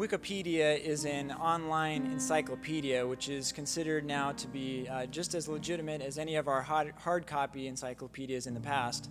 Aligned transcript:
Wikipedia 0.00 0.80
is 0.80 1.04
an 1.04 1.30
online 1.30 2.06
encyclopedia, 2.06 3.06
which 3.06 3.28
is 3.28 3.52
considered 3.52 4.02
now 4.02 4.32
to 4.32 4.48
be 4.48 4.88
uh, 4.88 5.04
just 5.04 5.34
as 5.34 5.46
legitimate 5.46 6.00
as 6.00 6.16
any 6.16 6.36
of 6.36 6.48
our 6.48 6.62
hard, 6.62 6.94
hard 6.96 7.26
copy 7.26 7.66
encyclopedias 7.66 8.46
in 8.46 8.54
the 8.54 8.60
past. 8.60 9.10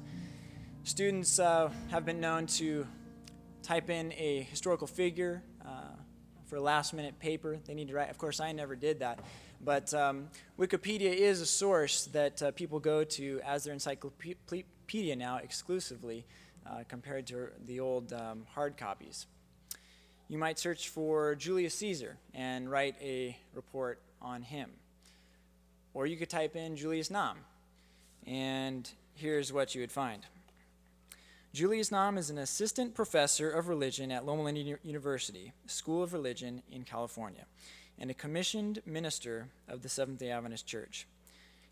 Students 0.82 1.38
uh, 1.38 1.70
have 1.92 2.08
been 2.08 2.20
known 2.20 2.48
to 2.48 2.88
type 3.62 3.92
in 3.92 4.12
a 4.14 4.42
historical 4.50 4.88
figure 4.88 5.44
uh, 5.64 5.92
for 6.48 6.56
a 6.56 6.62
last 6.62 6.96
minute 6.96 7.20
paper 7.20 7.60
they 7.66 7.76
need 7.76 7.90
to 7.90 7.94
write. 7.94 8.10
Of 8.10 8.18
course, 8.18 8.40
I 8.40 8.52
never 8.52 8.76
did 8.76 9.02
that. 9.02 9.20
But 9.62 9.94
um, 9.94 10.30
Wikipedia 10.58 11.14
is 11.14 11.40
a 11.40 11.46
source 11.46 12.06
that 12.14 12.42
uh, 12.42 12.50
people 12.50 12.80
go 12.80 13.04
to 13.04 13.42
as 13.46 13.64
their 13.64 13.74
encyclopedia 13.74 15.16
now 15.16 15.38
exclusively 15.38 16.26
uh, 16.66 16.78
compared 16.88 17.28
to 17.28 17.50
the 17.68 17.80
old 17.80 18.12
um, 18.12 18.48
hard 18.56 18.76
copies 18.76 19.28
you 20.30 20.38
might 20.38 20.60
search 20.60 20.90
for 20.90 21.34
Julius 21.36 21.74
Caesar 21.76 22.16
and 22.36 22.70
write 22.70 22.96
a 23.02 23.36
report 23.56 24.00
on 24.22 24.44
him. 24.44 24.70
Or 25.96 26.06
you 26.06 26.18
could 26.18 26.30
type 26.30 26.56
in 26.56 26.78
Julius 26.78 27.10
Nam, 27.10 27.38
and 28.28 28.90
here's 29.16 29.52
what 29.52 29.74
you 29.74 29.82
would 29.82 29.92
find. 29.92 30.22
Julius 31.52 31.92
Nam 31.92 32.16
is 32.16 32.30
an 32.30 32.38
assistant 32.38 32.94
professor 32.94 33.50
of 33.50 33.68
religion 33.68 34.12
at 34.12 34.24
Loma 34.24 34.44
Linda 34.44 34.78
University, 34.84 35.52
School 35.66 36.04
of 36.04 36.14
Religion 36.14 36.62
in 36.72 36.84
California, 36.84 37.46
and 37.98 38.12
a 38.12 38.14
commissioned 38.14 38.84
minister 38.86 39.48
of 39.68 39.82
the 39.82 39.90
Seventh 39.90 40.20
day 40.20 40.30
Adventist 40.30 40.68
Church. 40.68 41.08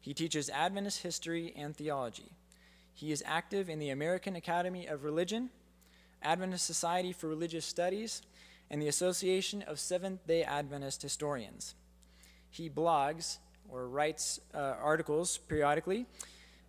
He 0.02 0.16
teaches 0.16 0.50
Adventist 0.50 1.04
history 1.04 1.54
and 1.56 1.76
theology. 1.76 2.32
He 2.96 3.12
is 3.12 3.24
active 3.24 3.70
in 3.70 3.78
the 3.78 3.92
American 3.92 4.36
Academy 4.36 4.88
of 4.88 5.04
Religion, 5.04 5.52
Adventist 6.24 6.66
Society 6.66 7.14
for 7.14 7.28
Religious 7.28 7.66
Studies, 7.66 8.24
and 8.70 8.82
the 8.82 8.88
Association 8.88 9.62
of 9.62 9.80
Seventh 9.80 10.26
day 10.28 10.44
Adventist 10.44 11.02
Historians. 11.02 11.76
He 12.50 12.70
blogs 12.70 13.38
or 13.70 13.88
writes 13.88 14.40
uh, 14.54 14.76
articles 14.82 15.38
periodically 15.38 16.06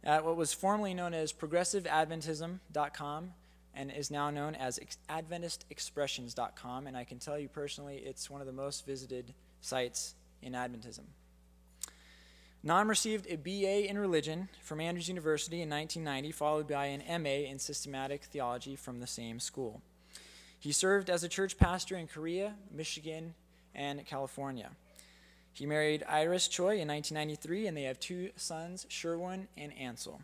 at 0.05 0.25
what 0.25 0.37
was 0.37 0.53
formerly 0.53 0.95
known 0.95 1.15
as 1.15 1.33
progressiveadventism.com 1.33 3.33
and 3.75 3.93
is 3.93 4.11
now 4.11 4.31
known 4.31 4.55
as 4.55 4.81
adventistexpressions.com. 5.09 6.87
And 6.87 6.97
I 6.97 7.05
can 7.05 7.19
tell 7.19 7.39
you 7.39 7.49
personally, 7.49 7.99
it's 7.99 8.29
one 8.29 8.41
of 8.41 8.47
the 8.47 8.53
most 8.53 8.85
visited 8.85 9.35
sites 9.61 10.15
in 10.43 10.53
Adventism. 10.53 11.05
Nam 12.63 12.89
received 12.89 13.27
a 13.31 13.37
BA 13.37 13.89
in 13.89 13.97
religion 13.97 14.49
from 14.63 14.81
Andrews 14.81 15.09
University 15.09 15.63
in 15.63 15.71
1990, 15.71 16.33
followed 16.33 16.67
by 16.67 16.87
an 16.87 17.23
MA 17.23 17.49
in 17.49 17.61
systematic 17.61 18.25
theology 18.25 18.75
from 18.75 18.99
the 18.99 19.07
same 19.07 19.39
school. 19.39 19.81
He 20.59 20.73
served 20.73 21.09
as 21.09 21.23
a 21.23 21.29
church 21.29 21.57
pastor 21.57 21.97
in 21.97 22.09
Korea, 22.09 22.55
Michigan, 22.73 23.35
and 23.75 24.05
California. 24.05 24.71
He 25.53 25.67
married 25.67 26.05
Iris 26.09 26.49
Choi 26.49 26.79
in 26.79 26.89
1993, 26.89 27.67
and 27.67 27.77
they 27.77 27.83
have 27.83 27.99
two 27.99 28.31
sons, 28.37 28.87
Sherwin 28.89 29.49
and 29.57 29.73
Ansel. 29.77 30.21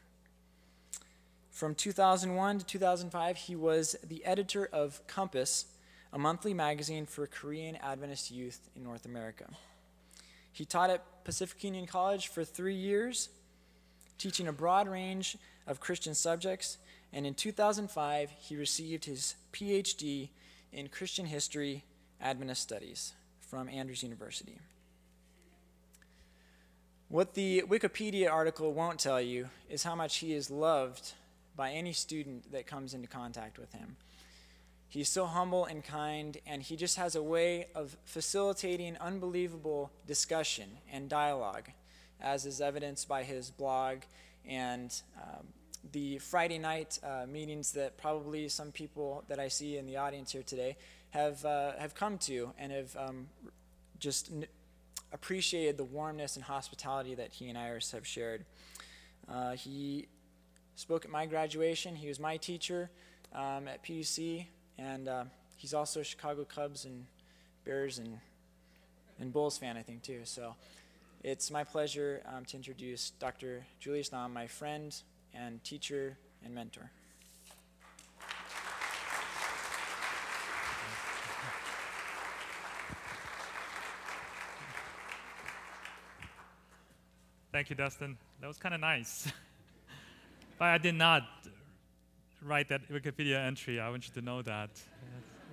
From 1.51 1.75
2001 1.75 2.59
to 2.59 2.67
2005, 2.67 3.37
he 3.37 3.55
was 3.55 3.97
the 4.07 4.25
editor 4.25 4.69
of 4.73 5.05
Compass, 5.07 5.67
a 6.13 6.19
monthly 6.19 6.53
magazine 6.53 7.07
for 7.07 7.27
Korean 7.27 7.77
Adventist 7.77 8.31
youth 8.31 8.71
in 8.75 8.83
North 8.83 9.05
America. 9.07 9.47
He 10.53 10.65
taught 10.65 10.91
at 10.91 11.25
Pacific 11.25 11.63
Union 11.63 11.87
College 11.87 12.29
for 12.29 12.45
three 12.45 12.75
years, 12.75 13.29
teaching 14.19 14.49
a 14.49 14.53
broad 14.53 14.89
range 14.89 15.37
of 15.67 15.81
Christian 15.81 16.15
subjects, 16.15 16.79
and 17.15 17.29
in 17.29 17.35
2005, 17.35 18.31
he 18.41 18.57
received 18.57 19.05
his 19.05 19.37
PhD 19.53 20.31
in 20.73 20.89
Christian 20.89 21.27
History 21.27 21.85
Adventist 22.21 22.61
Studies 22.61 23.13
from 23.41 23.69
Andrews 23.69 24.03
University. 24.03 24.59
What 27.09 27.35
the 27.35 27.63
Wikipedia 27.69 28.29
article 28.29 28.73
won't 28.73 28.99
tell 28.99 29.21
you 29.21 29.49
is 29.71 29.85
how 29.85 29.95
much 29.95 30.17
he 30.17 30.35
is 30.35 30.51
loved 30.51 31.13
by 31.55 31.71
any 31.71 31.93
student 31.93 32.51
that 32.51 32.67
comes 32.67 32.95
into 32.95 33.07
contact 33.07 33.61
with 33.61 33.73
him. 33.73 33.95
He's 34.89 35.09
so 35.09 35.27
humble 35.27 35.67
and 35.67 35.85
kind, 35.85 36.37
and 36.45 36.63
he 36.63 36.75
just 36.75 36.97
has 36.97 37.15
a 37.15 37.23
way 37.23 37.69
of 37.77 37.97
facilitating 38.05 38.97
unbelievable 38.97 39.93
discussion 40.09 40.79
and 40.93 41.09
dialogue, 41.09 41.71
as 42.21 42.45
is 42.45 42.61
evidenced 42.61 43.07
by 43.07 43.23
his 43.23 43.51
blog 43.51 43.99
and 44.45 45.01
um, 45.17 45.47
the 45.93 46.19
Friday 46.19 46.59
night 46.59 46.99
uh, 47.03 47.27
meetings 47.27 47.73
that 47.73 47.97
probably 47.97 48.49
some 48.49 48.73
people 48.73 49.25
that 49.29 49.39
I 49.39 49.49
see 49.49 49.77
in 49.77 49.87
the 49.87 49.97
audience 49.97 50.33
here 50.33 50.43
today 50.43 50.77
have, 51.11 51.45
uh, 51.45 51.73
have 51.79 51.95
come 51.95 52.19
to 52.19 52.53
and 52.59 52.73
have 52.73 52.97
um, 52.97 53.29
just 53.99 54.31
n- 54.33 54.47
appreciated 55.13 55.77
the 55.77 55.85
warmness 55.85 56.37
and 56.37 56.45
hospitality 56.45 57.15
that 57.15 57.33
he 57.33 57.49
and 57.49 57.57
Iris 57.57 57.93
have 57.93 58.07
shared. 58.07 58.45
Uh, 59.29 59.53
he 59.53 60.09
spoke 60.75 61.05
at 61.05 61.11
my 61.11 61.27
graduation. 61.27 61.95
He 61.95 62.09
was 62.09 62.19
my 62.19 62.37
teacher 62.37 62.91
um, 63.33 63.69
at 63.69 63.85
PUC, 63.85 64.47
and 64.79 65.09
uh, 65.09 65.25
he's 65.57 65.75
also 65.75 66.01
a 66.01 66.05
Chicago 66.05 66.45
Cubs 66.45 66.85
and 66.85 67.07
Bears 67.65 67.99
and, 67.99 68.19
and 69.21 69.33
Bulls 69.33 69.57
fan, 69.57 69.77
I 69.77 69.83
think, 69.83 70.03
too. 70.03 70.21
So 70.25 70.57
it's 71.23 71.51
my 71.51 71.65
pleasure 71.65 72.23
um, 72.35 72.45
to 72.47 72.57
introduce 72.57 73.11
Dr. 73.11 73.65
Julius 73.81 74.13
Nam, 74.13 74.33
my 74.33 74.47
friend, 74.47 74.95
and 75.35 75.63
teacher 75.65 76.17
and 76.45 76.55
mentor. 76.55 76.91
Thank 87.53 87.71
you, 87.71 87.77
Dustin. 87.77 88.19
That 88.41 88.49
was 88.49 88.59
kind 88.59 88.75
of 88.75 88.81
nice. 88.81 89.31
but 90.59 90.65
I 90.65 90.79
did 90.79 90.97
not 90.97 91.23
write 92.43 92.69
that 92.69 92.91
Wikipedia 92.91 93.47
entry. 93.47 93.79
I 93.79 93.89
want 93.91 94.09
you 94.09 94.15
to 94.15 94.23
know 94.23 94.43
that. 94.43 94.71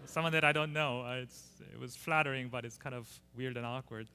Someone 0.06 0.32
that 0.34 0.44
I 0.44 0.52
don't 0.52 0.74
know. 0.74 1.06
It 1.22 1.80
was 1.80 1.96
flattering, 1.96 2.50
but 2.50 2.66
it's 2.66 2.76
kind 2.76 2.96
of 2.96 3.08
weird 3.38 3.56
and 3.56 3.68
awkward. 3.68 4.08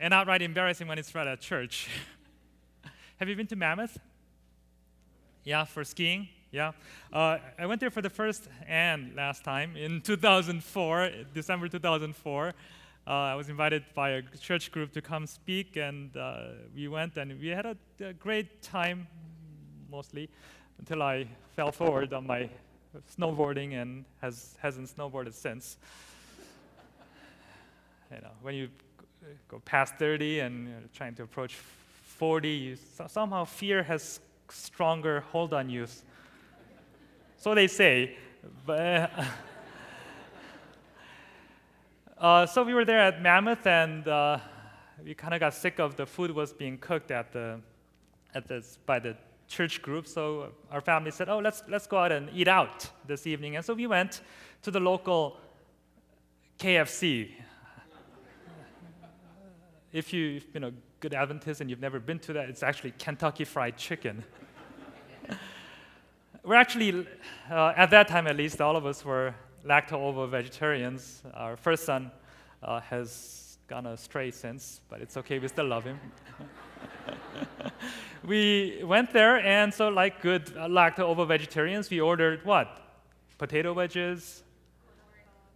and 0.00 0.14
outright 0.14 0.40
embarrassing 0.40 0.88
when 0.88 0.98
it's 0.98 1.14
read 1.14 1.28
at 1.28 1.42
church. 1.42 1.88
Have 3.18 3.28
you 3.28 3.36
been 3.36 3.46
to 3.48 3.56
Mammoth? 3.56 3.98
Yeah, 5.44 5.64
for 5.64 5.84
skiing. 5.84 6.28
Yeah. 6.52 6.72
Uh, 7.12 7.36
I 7.58 7.66
went 7.66 7.78
there 7.78 7.90
for 7.90 8.00
the 8.00 8.08
first 8.08 8.48
and 8.66 9.14
last 9.14 9.44
time 9.44 9.76
in 9.76 10.00
2004, 10.04 11.10
December 11.34 11.68
2004. 11.68 12.48
Uh, 13.06 13.10
I 13.10 13.34
was 13.34 13.50
invited 13.50 13.84
by 13.94 14.10
a 14.10 14.22
church 14.40 14.72
group 14.72 14.92
to 14.92 15.02
come 15.02 15.26
speak, 15.26 15.76
and 15.76 16.16
uh, 16.16 16.44
we 16.74 16.88
went 16.88 17.18
and 17.18 17.38
we 17.38 17.48
had 17.48 17.66
a, 17.66 17.76
a, 18.00 18.14
great 18.14 18.62
time, 18.62 19.06
mostly, 19.90 20.30
until 20.78 21.02
I 21.02 21.26
fell 21.54 21.70
forward 21.70 22.14
on 22.14 22.26
my 22.26 22.48
snowboarding 23.14 23.74
and 23.74 24.06
has, 24.22 24.56
hasn't 24.62 24.96
snowboarded 24.96 25.34
since. 25.34 25.76
you 28.10 28.22
know, 28.22 28.30
when 28.40 28.54
you 28.54 28.70
go 29.48 29.58
past 29.66 29.96
30 29.98 30.40
and 30.40 30.88
trying 30.94 31.14
to 31.16 31.24
approach 31.24 31.56
40, 32.16 32.48
you, 32.48 32.76
somehow 33.08 33.44
fear 33.44 33.82
has 33.82 34.20
stronger 34.50 35.20
hold 35.20 35.52
on 35.52 35.68
you. 35.68 35.86
So 37.36 37.54
they 37.54 37.66
say. 37.66 38.16
But, 38.66 39.10
uh, 42.18 42.46
so 42.46 42.62
we 42.62 42.74
were 42.74 42.84
there 42.84 43.00
at 43.00 43.22
Mammoth, 43.22 43.66
and 43.66 44.06
uh, 44.06 44.38
we 45.04 45.14
kind 45.14 45.34
of 45.34 45.40
got 45.40 45.54
sick 45.54 45.78
of 45.78 45.96
the 45.96 46.06
food 46.06 46.30
was 46.30 46.52
being 46.52 46.78
cooked 46.78 47.10
at 47.10 47.32
the, 47.32 47.60
at 48.34 48.46
the, 48.46 48.64
by 48.86 48.98
the 48.98 49.16
church 49.48 49.82
group. 49.82 50.06
So 50.06 50.52
our 50.70 50.80
family 50.80 51.10
said, 51.10 51.28
"Oh, 51.28 51.38
let's 51.38 51.62
let's 51.68 51.86
go 51.86 51.98
out 51.98 52.12
and 52.12 52.30
eat 52.32 52.48
out 52.48 52.90
this 53.06 53.26
evening." 53.26 53.56
And 53.56 53.64
so 53.64 53.74
we 53.74 53.86
went 53.86 54.22
to 54.62 54.70
the 54.70 54.80
local 54.80 55.38
KFC. 56.58 57.30
if 59.92 60.12
you 60.12 60.40
you 60.52 60.60
know 60.60 60.72
good 61.04 61.12
Adventist 61.12 61.60
and 61.60 61.68
you've 61.68 61.82
never 61.82 62.00
been 62.00 62.18
to 62.18 62.32
that, 62.32 62.48
it's 62.48 62.62
actually 62.62 62.94
Kentucky 62.98 63.44
Fried 63.44 63.76
Chicken. 63.76 64.24
we're 66.42 66.54
actually, 66.54 67.06
uh, 67.50 67.74
at 67.76 67.90
that 67.90 68.08
time 68.08 68.26
at 68.26 68.38
least, 68.38 68.62
all 68.62 68.74
of 68.74 68.86
us 68.86 69.04
were 69.04 69.34
lacto-ovo 69.66 70.26
vegetarians. 70.26 71.22
Our 71.34 71.58
first 71.58 71.84
son 71.84 72.10
uh, 72.62 72.80
has 72.80 73.58
gone 73.66 73.84
astray 73.84 74.30
since, 74.30 74.80
but 74.88 75.02
it's 75.02 75.18
okay, 75.18 75.38
we 75.38 75.46
still 75.48 75.66
love 75.66 75.84
him. 75.84 76.00
we 78.26 78.80
went 78.82 79.12
there, 79.12 79.40
and 79.40 79.74
so, 79.74 79.90
like 79.90 80.22
good 80.22 80.54
uh, 80.56 80.68
lacto-ovo 80.68 81.26
vegetarians, 81.26 81.90
we 81.90 82.00
ordered 82.00 82.42
what? 82.46 82.80
Potato 83.36 83.74
wedges, 83.74 84.42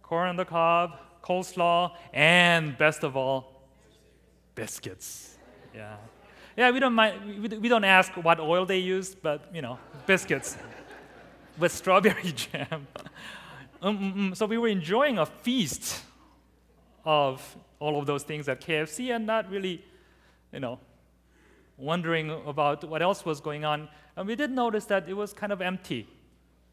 corn 0.03 0.29
on 0.29 0.35
the 0.35 0.45
cob, 0.45 0.99
coleslaw, 1.23 1.95
and 2.13 2.77
best 2.77 3.03
of 3.03 3.17
all, 3.17 3.63
biscuits. 4.53 5.28
Yeah. 5.73 5.95
Yeah, 6.57 6.71
we 6.71 6.79
don't 6.79 6.93
mind, 6.93 7.41
we 7.41 7.69
don't 7.69 7.85
ask 7.85 8.11
what 8.13 8.39
oil 8.39 8.65
they 8.65 8.79
use, 8.79 9.15
but 9.15 9.49
you 9.53 9.61
know, 9.61 9.79
biscuits 10.05 10.57
with 11.57 11.71
strawberry 11.71 12.31
jam. 12.35 12.87
Um, 13.81 13.97
mm, 13.97 14.15
mm. 14.15 14.35
so 14.35 14.45
we 14.45 14.57
were 14.57 14.67
enjoying 14.67 15.19
a 15.19 15.25
feast 15.25 16.03
of 17.05 17.55
all 17.79 17.97
of 17.97 18.05
those 18.05 18.23
things 18.23 18.49
at 18.49 18.59
KFC 18.59 19.15
and 19.15 19.25
not 19.25 19.49
really, 19.49 19.83
you 20.51 20.59
know, 20.59 20.79
wondering 21.77 22.29
about 22.45 22.83
what 22.83 23.01
else 23.01 23.23
was 23.23 23.39
going 23.39 23.63
on. 23.63 23.87
And 24.17 24.27
we 24.27 24.35
did 24.35 24.51
notice 24.51 24.83
that 24.85 25.07
it 25.07 25.13
was 25.13 25.31
kind 25.31 25.53
of 25.53 25.61
empty. 25.61 26.07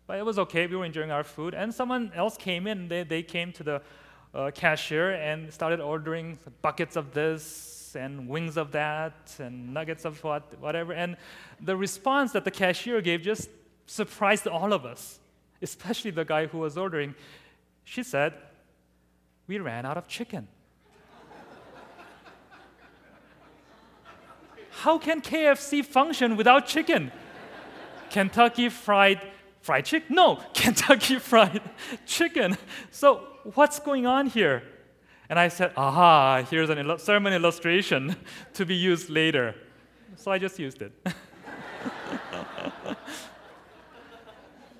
But 0.09 0.19
it 0.19 0.25
was 0.25 0.39
okay. 0.41 0.67
We 0.67 0.77
were 0.77 0.85
enjoying 0.85 1.13
our 1.13 1.25
food. 1.25 1.55
And 1.55 1.73
someone 1.73 2.13
else 2.15 2.37
came 2.37 2.67
in. 2.67 2.89
They, 2.89 3.05
they 3.05 3.23
came 3.23 3.53
to 3.53 3.63
the 3.63 3.83
uh, 4.35 4.51
cashier 4.53 5.13
and 5.13 5.53
started 5.53 5.81
ordering 5.81 6.39
buckets 6.61 6.97
of 6.97 7.13
this 7.13 7.76
and 7.97 8.29
wings 8.29 8.57
of 8.57 8.73
that 8.73 9.35
and 9.39 9.75
nuggets 9.75 10.05
of 10.05 10.23
what, 10.23 10.59
whatever. 10.61 10.93
And 10.93 11.17
the 11.61 11.77
response 11.77 12.33
that 12.33 12.45
the 12.45 12.51
cashier 12.51 13.01
gave 13.01 13.23
just 13.23 13.49
surprised 13.87 14.47
all 14.47 14.73
of 14.73 14.85
us, 14.85 15.19
especially 15.63 16.11
the 16.11 16.25
guy 16.25 16.47
who 16.47 16.59
was 16.59 16.79
ordering. 16.79 17.15
She 17.85 18.03
said, 18.03 18.35
We 19.47 19.59
ran 19.59 19.87
out 19.87 19.97
of 19.97 20.07
chicken. 20.07 20.49
How 24.71 24.99
can 24.99 25.21
KFC 25.21 25.85
function 25.85 26.37
without 26.37 26.67
chicken? 26.67 27.11
Kentucky 28.11 28.69
Fried 28.69 29.21
Fried 29.67 29.85
Chicken? 29.85 30.15
No, 30.15 30.37
Kentucky 30.55 31.19
Fried 31.19 31.61
Chicken. 32.07 32.57
So, 32.93 33.27
what's 33.55 33.81
going 33.81 34.07
on 34.07 34.27
here? 34.27 34.63
And 35.29 35.39
I 35.39 35.49
said, 35.49 35.73
aha, 35.77 36.47
here's 36.49 36.71
a 36.71 36.79
il- 36.79 36.99
sermon 36.99 37.33
illustration 37.33 38.17
to 38.55 38.65
be 38.65 38.75
used 38.75 39.11
later. 39.11 39.55
So 40.17 40.31
I 40.31 40.39
just 40.39 40.59
used 40.59 40.83
it. 40.83 40.93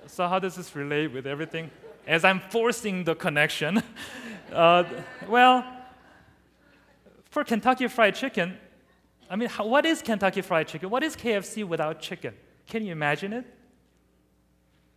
so, 0.07 0.27
how 0.29 0.39
does 0.39 0.55
this 0.55 0.75
relate 0.75 1.09
with 1.09 1.27
everything? 1.27 1.71
As 2.07 2.25
I'm 2.25 2.41
forcing 2.41 3.05
the 3.05 3.15
connection, 3.15 3.83
uh, 4.53 4.85
well, 5.29 5.65
for 7.25 7.45
Kentucky 7.45 7.89
Fried 7.89 8.15
Chicken, 8.15 8.57
I 9.29 9.37
mean, 9.37 9.49
how, 9.49 9.67
what 9.67 9.85
is 9.85 10.01
Kentucky 10.01 10.41
Fried 10.41 10.69
Chicken? 10.69 10.89
What 10.89 11.03
is 11.03 11.17
KFC 11.17 11.65
without 11.65 12.01
chicken? 12.01 12.35
Can 12.69 12.85
you 12.85 12.93
imagine 12.93 13.33
it? 13.33 13.45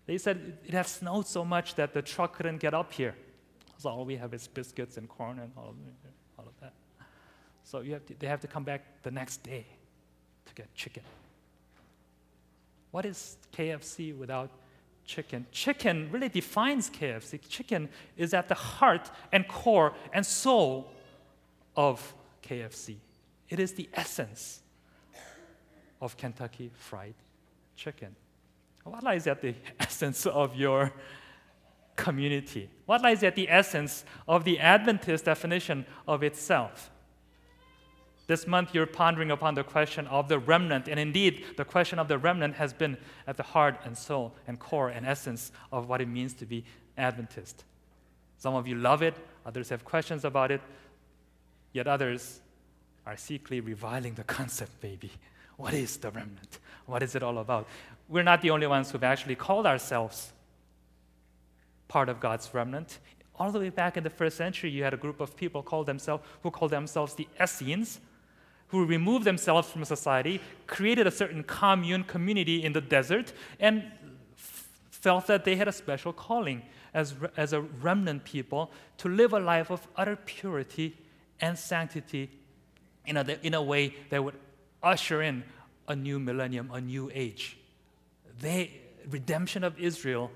They 0.06 0.18
said 0.18 0.58
it 0.66 0.74
had 0.74 0.88
snowed 0.88 1.28
so 1.28 1.44
much 1.44 1.76
that 1.76 1.94
the 1.94 2.02
truck 2.02 2.36
couldn't 2.36 2.58
get 2.58 2.74
up 2.74 2.94
here. 2.94 3.16
So 3.80 3.90
all 3.90 4.04
we 4.04 4.18
have 4.18 4.34
is 4.34 4.46
biscuits 4.46 4.98
and 4.98 5.08
corn 5.08 5.40
and 5.40 5.52
all 5.58 5.70
of, 5.70 5.76
all 6.38 6.46
of 6.46 6.54
that. 6.60 6.74
So 7.64 7.82
have 7.82 8.06
to, 8.08 8.20
they 8.20 8.28
have 8.28 8.42
to 8.42 8.48
come 8.48 8.66
back 8.66 9.04
the 9.04 9.12
next 9.12 9.42
day 9.42 9.66
to 10.48 10.54
get 10.54 10.74
chicken. 10.76 11.04
What 12.92 13.06
is 13.06 13.38
KFC 13.56 14.18
without 14.18 14.52
chicken? 15.06 15.46
Chicken 15.54 16.10
really 16.12 16.28
defines 16.28 16.90
KFC. 16.90 17.40
Chicken 17.48 17.88
is 18.18 18.34
at 18.34 18.50
the 18.50 18.56
heart 18.56 19.10
and 19.32 19.48
core 19.48 19.94
and 20.12 20.26
soul 20.26 20.92
of 21.78 22.14
KFC. 22.44 22.98
It 23.48 23.62
is 23.62 23.74
the 23.74 23.88
essence 23.94 24.62
of 26.02 26.18
Kentucky 26.18 26.70
Fried 26.74 27.16
Chicken. 27.78 28.14
What 28.84 29.04
lies 29.04 29.26
at 29.26 29.42
the 29.42 29.56
essence 29.80 30.26
of 30.26 30.54
your 30.56 30.92
community? 32.00 32.70
What 32.86 33.02
lies 33.02 33.24
at 33.24 33.36
the 33.36 33.50
essence 33.50 34.06
of 34.28 34.46
the 34.46 34.58
Adventist 34.60 35.26
definition 35.26 35.86
of 36.08 36.24
itself? 36.24 36.90
This 38.26 38.48
month, 38.48 38.74
you're 38.74 38.86
pondering 38.86 39.32
upon 39.32 39.56
the 39.56 39.64
question 39.64 40.08
of 40.08 40.30
the 40.30 40.40
remnant, 40.40 40.88
and 40.88 41.00
indeed, 41.00 41.44
the 41.58 41.66
question 41.66 42.00
of 42.00 42.08
the 42.08 42.18
remnant 42.18 42.56
has 42.56 42.74
been 42.74 42.96
at 43.28 43.38
the 43.38 43.44
heart 43.44 43.82
and 43.84 43.98
soul 43.98 44.34
and 44.48 44.60
core 44.60 44.90
and 44.90 45.06
essence 45.06 45.52
of 45.72 45.90
what 45.90 46.00
it 46.00 46.08
means 46.08 46.34
to 46.36 46.46
be 46.46 46.64
Adventist. 46.98 47.66
Some 48.38 48.56
of 48.56 48.68
you 48.68 48.76
love 48.76 49.02
it, 49.02 49.16
others 49.46 49.70
have 49.70 49.84
questions 49.84 50.24
about 50.24 50.52
it, 50.52 50.62
yet 51.74 51.88
others 51.88 52.40
are 53.06 53.18
secretly 53.18 53.60
reviling 53.60 54.14
the 54.14 54.24
concept, 54.38 54.72
maybe. 54.82 55.12
What 55.58 55.74
is 55.74 55.98
the 55.98 56.12
remnant? 56.12 56.60
What 56.86 57.04
is 57.04 57.16
it 57.16 57.24
all 57.24 57.40
about? 57.40 57.68
We're 58.08 58.24
not 58.24 58.42
the 58.42 58.52
only 58.52 58.68
ones 58.68 58.92
who've 58.92 59.04
actually 59.04 59.36
called 59.36 59.66
ourselves 59.66 60.32
part 61.90 62.08
of 62.08 62.22
God's 62.22 62.50
remnant. 62.54 63.00
All 63.36 63.52
the 63.52 63.60
way 63.60 63.70
back 63.70 63.98
in 63.98 64.04
the 64.04 64.10
first 64.10 64.38
century, 64.38 64.70
you 64.70 64.84
had 64.84 64.94
a 64.94 64.98
group 64.98 65.20
of 65.20 65.36
people 65.36 65.62
called 65.62 65.88
themselves, 65.88 66.24
who 66.42 66.52
called 66.52 66.72
themselves 66.72 67.16
the 67.16 67.28
Essenes, 67.42 68.00
who 68.70 68.86
removed 68.86 69.26
themselves 69.26 69.70
from 69.70 69.84
society, 69.84 70.40
created 70.68 71.08
a 71.08 71.12
certain 71.12 71.44
commune, 71.44 72.04
community 72.06 72.64
in 72.64 72.72
the 72.72 72.82
desert, 72.82 73.34
and 73.60 73.84
f- 74.38 74.70
felt 74.92 75.28
that 75.28 75.44
they 75.44 75.56
had 75.56 75.68
a 75.68 75.72
special 75.72 76.14
calling 76.14 76.62
as, 76.94 77.16
as 77.36 77.54
a 77.54 77.62
remnant 77.62 78.24
people 78.24 78.72
to 78.98 79.10
live 79.10 79.34
a 79.34 79.40
life 79.40 79.72
of 79.72 79.86
utter 79.96 80.16
purity 80.16 80.96
and 81.42 81.58
sanctity 81.58 82.30
in 83.06 83.18
a, 83.18 83.38
in 83.42 83.54
a 83.54 83.62
way 83.62 83.96
that 84.10 84.24
would 84.24 84.36
usher 84.84 85.22
in 85.22 85.44
a 85.88 85.96
new 85.96 86.20
millennium, 86.20 86.70
a 86.72 86.80
new 86.80 87.10
age. 87.14 87.58
They, 88.40 88.72
redemption 89.10 89.64
of 89.64 89.80
Israel 89.80 90.30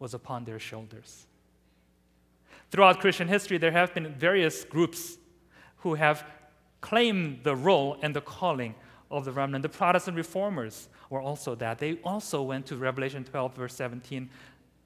was 0.00 0.12
upon 0.14 0.44
their 0.44 0.58
shoulders. 0.58 1.26
Throughout 2.72 3.00
Christian 3.00 3.28
history, 3.28 3.58
there 3.58 3.70
have 3.70 3.94
been 3.94 4.12
various 4.14 4.64
groups 4.64 5.18
who 5.78 5.94
have 5.94 6.24
claimed 6.80 7.40
the 7.44 7.54
role 7.54 7.96
and 8.02 8.16
the 8.16 8.20
calling 8.20 8.74
of 9.10 9.24
the 9.24 9.32
remnant. 9.32 9.62
The 9.62 9.68
Protestant 9.68 10.16
reformers 10.16 10.88
were 11.10 11.20
also 11.20 11.54
that. 11.56 11.78
They 11.78 11.98
also 12.04 12.42
went 12.42 12.66
to 12.66 12.76
Revelation 12.76 13.24
12, 13.24 13.54
verse 13.54 13.74
17, 13.74 14.30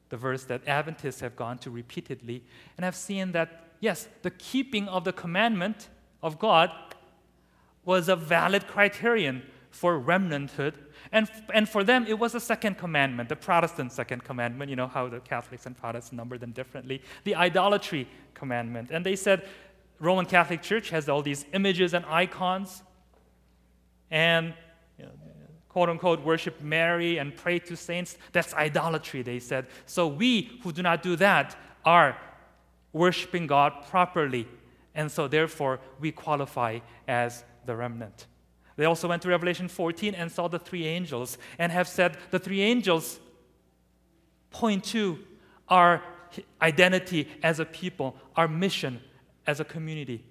the 0.09 0.17
verse 0.17 0.45
that 0.45 0.67
Adventists 0.67 1.21
have 1.21 1.37
gone 1.37 1.59
to 1.59 1.71
repeatedly, 1.71 2.43
and 2.77 2.85
have 2.85 2.97
seen 2.97 3.33
that, 3.33 3.69
yes, 3.81 4.09
the 4.23 4.31
keeping 4.31 4.89
of 4.89 5.05
the 5.05 5.13
commandment 5.13 5.89
of 6.23 6.39
God 6.39 6.71
was 7.85 8.09
a 8.09 8.17
valid 8.17 8.67
criterion 8.67 9.43
for 9.71 10.01
remnanthood. 10.01 10.75
And, 11.13 11.29
and 11.53 11.69
for 11.69 11.85
them, 11.85 12.07
it 12.07 12.19
was 12.19 12.33
the 12.33 12.41
second 12.41 12.79
commandment, 12.79 13.29
the 13.29 13.37
Protestant 13.37 13.93
second 13.93 14.25
commandment. 14.25 14.71
You 14.71 14.77
know 14.77 14.87
how 14.87 15.09
the 15.09 15.21
Catholics 15.21 15.67
and 15.67 15.77
Protestants 15.77 16.13
number 16.13 16.39
them 16.39 16.53
differently. 16.53 17.03
The 17.25 17.35
idolatry 17.35 18.09
commandment. 18.35 18.91
And 18.91 19.05
they 19.05 19.17
said, 19.17 19.47
Roman 20.01 20.27
Catholic 20.27 20.63
Church 20.63 20.91
has 20.91 21.09
all 21.09 21.23
these 21.23 21.45
images 21.53 21.95
and 21.95 22.05
icons, 22.07 22.83
and 24.11 24.55
you 24.99 25.05
know, 25.05 25.13
quote 25.69 25.89
unquote 25.89 26.21
worship 26.23 26.61
Mary 26.61 27.19
and 27.19 27.35
pray 27.35 27.59
to 27.61 27.77
saints. 27.77 28.17
That's 28.33 28.55
idolatry, 28.55 29.23
they 29.23 29.39
said. 29.39 29.67
So 29.87 30.07
we 30.07 30.61
who 30.63 30.73
do 30.73 30.83
not 30.83 31.03
do 31.03 31.17
that 31.17 31.57
are 31.85 32.17
worshiping 32.93 33.47
God 33.47 33.73
properly. 33.89 34.47
And 34.95 35.11
so 35.11 35.27
therefore, 35.27 35.81
we 35.99 36.13
qualify 36.13 36.79
as 37.09 37.45
the 37.67 37.75
remnant. 37.75 38.27
They 38.77 38.85
also 38.85 39.09
went 39.09 39.23
to 39.23 39.29
Revelation 39.29 39.69
14 39.69 40.15
and 40.15 40.31
saw 40.31 40.49
the 40.49 40.59
three 40.59 40.87
angels 40.87 41.39
and 41.59 41.71
have 41.71 41.89
said 41.89 42.17
the 42.31 42.39
three 42.39 42.61
angels 42.61 43.21
point 44.51 44.85
to 44.85 45.19
our 45.69 46.03
identity 46.61 47.29
as 47.43 47.61
a 47.61 47.65
people, 47.65 48.17
our 48.37 48.49
mission 48.49 49.01
as 49.47 49.61
a 49.61 49.65
community. 49.65 50.25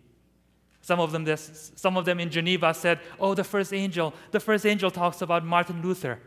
Some 0.82 1.00
of 1.00 1.14
them, 1.14 1.24
this, 1.24 1.72
some 1.76 1.96
of 1.96 2.04
them 2.04 2.20
in 2.20 2.30
Geneva 2.30 2.74
said, 2.74 3.00
"Oh, 3.20 3.34
the 3.34 3.44
first 3.44 3.74
angel. 3.74 4.14
The 4.32 4.40
first 4.40 4.66
angel 4.66 4.92
talks 4.92 5.22
about 5.22 5.46
Martin 5.46 5.82
Luther, 5.82 6.20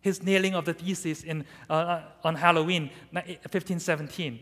his 0.00 0.22
nailing 0.22 0.54
of 0.54 0.64
the 0.64 0.74
thesis 0.74 1.22
in, 1.22 1.44
uh, 1.68 1.72
uh 1.72 2.02
on 2.24 2.34
Halloween, 2.34 2.90
1517." 3.12 4.40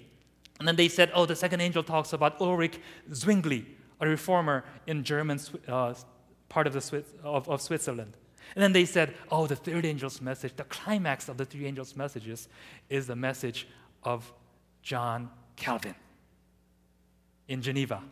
And 0.59 0.67
then 0.67 0.77
they 0.77 0.89
said, 0.89 1.11
"Oh, 1.13 1.27
the 1.27 1.37
second 1.37 1.61
angel 1.61 1.83
talks 1.83 2.15
about 2.15 2.41
Ulrich 2.41 2.81
Zwingli, 3.13 3.67
a 4.01 4.09
reformer 4.09 4.65
in 4.87 5.05
German 5.05 5.39
uh, 5.69 5.93
part 6.49 6.67
of, 6.67 6.73
the 6.73 6.81
Swiss, 6.81 7.05
of, 7.23 7.49
of 7.49 7.61
Switzerland. 7.61 8.13
And 8.55 8.63
then 8.63 8.73
they 8.73 8.85
said, 8.85 9.15
oh, 9.31 9.47
the 9.47 9.57
third 9.57 9.85
angel's 9.85 10.21
message, 10.21 10.55
the 10.57 10.65
climax 10.65 11.29
of 11.29 11.37
the 11.37 11.45
three 11.45 11.67
angels' 11.67 11.97
messages 11.97 12.49
is 12.89 13.07
the 13.07 13.17
message 13.17 13.69
of 14.05 14.33
John 14.83 15.31
Calvin 15.57 15.95
in 17.49 17.61
Geneva. 17.61 18.03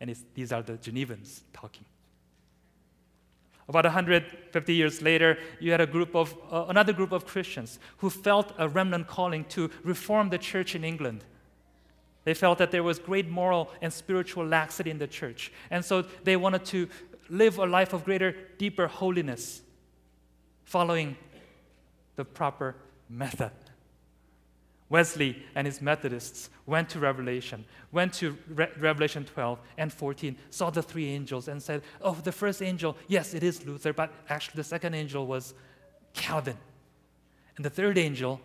And 0.00 0.14
these 0.34 0.52
are 0.52 0.62
the 0.62 0.74
Genevans 0.74 1.42
talking. 1.52 1.84
About 3.66 3.84
150 3.84 4.74
years 4.74 5.00
later, 5.00 5.38
you 5.58 5.70
had 5.70 5.80
a 5.80 5.86
group 5.86 6.14
of, 6.14 6.36
uh, 6.50 6.66
another 6.68 6.92
group 6.92 7.12
of 7.12 7.24
Christians 7.24 7.78
who 7.98 8.10
felt 8.10 8.52
a 8.58 8.68
remnant 8.68 9.06
calling 9.06 9.44
to 9.46 9.70
reform 9.82 10.28
the 10.28 10.36
church 10.36 10.74
in 10.74 10.84
England. 10.84 11.24
They 12.24 12.34
felt 12.34 12.58
that 12.58 12.70
there 12.70 12.82
was 12.82 12.98
great 12.98 13.28
moral 13.28 13.70
and 13.80 13.90
spiritual 13.92 14.46
laxity 14.46 14.90
in 14.90 14.98
the 14.98 15.06
church. 15.06 15.50
And 15.70 15.82
so 15.82 16.02
they 16.24 16.36
wanted 16.36 16.64
to 16.66 16.88
live 17.28 17.58
a 17.58 17.66
life 17.66 17.92
of 17.92 18.04
greater, 18.04 18.34
deeper 18.58 18.86
holiness, 18.86 19.62
following 20.64 21.16
the 22.16 22.24
proper 22.24 22.76
method. 23.08 23.52
Wesley 24.88 25.42
and 25.54 25.66
his 25.66 25.80
Methodists 25.80 26.50
went 26.66 26.88
to 26.90 26.98
Revelation, 27.00 27.64
went 27.90 28.12
to 28.14 28.36
Re- 28.48 28.68
Revelation 28.78 29.24
12 29.24 29.58
and 29.78 29.92
14, 29.92 30.36
saw 30.50 30.70
the 30.70 30.82
three 30.82 31.08
angels, 31.08 31.48
and 31.48 31.62
said, 31.62 31.82
Oh, 32.00 32.14
the 32.14 32.32
first 32.32 32.62
angel, 32.62 32.96
yes, 33.08 33.34
it 33.34 33.42
is 33.42 33.66
Luther, 33.66 33.92
but 33.92 34.12
actually 34.28 34.56
the 34.56 34.64
second 34.64 34.94
angel 34.94 35.26
was 35.26 35.54
Calvin. 36.12 36.56
And 37.56 37.64
the 37.64 37.70
third 37.70 37.98
angel 37.98 38.40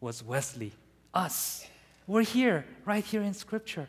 was 0.00 0.22
Wesley, 0.22 0.72
us. 1.14 1.66
We're 2.06 2.22
here, 2.22 2.66
right 2.84 3.04
here 3.04 3.22
in 3.22 3.34
Scripture. 3.34 3.88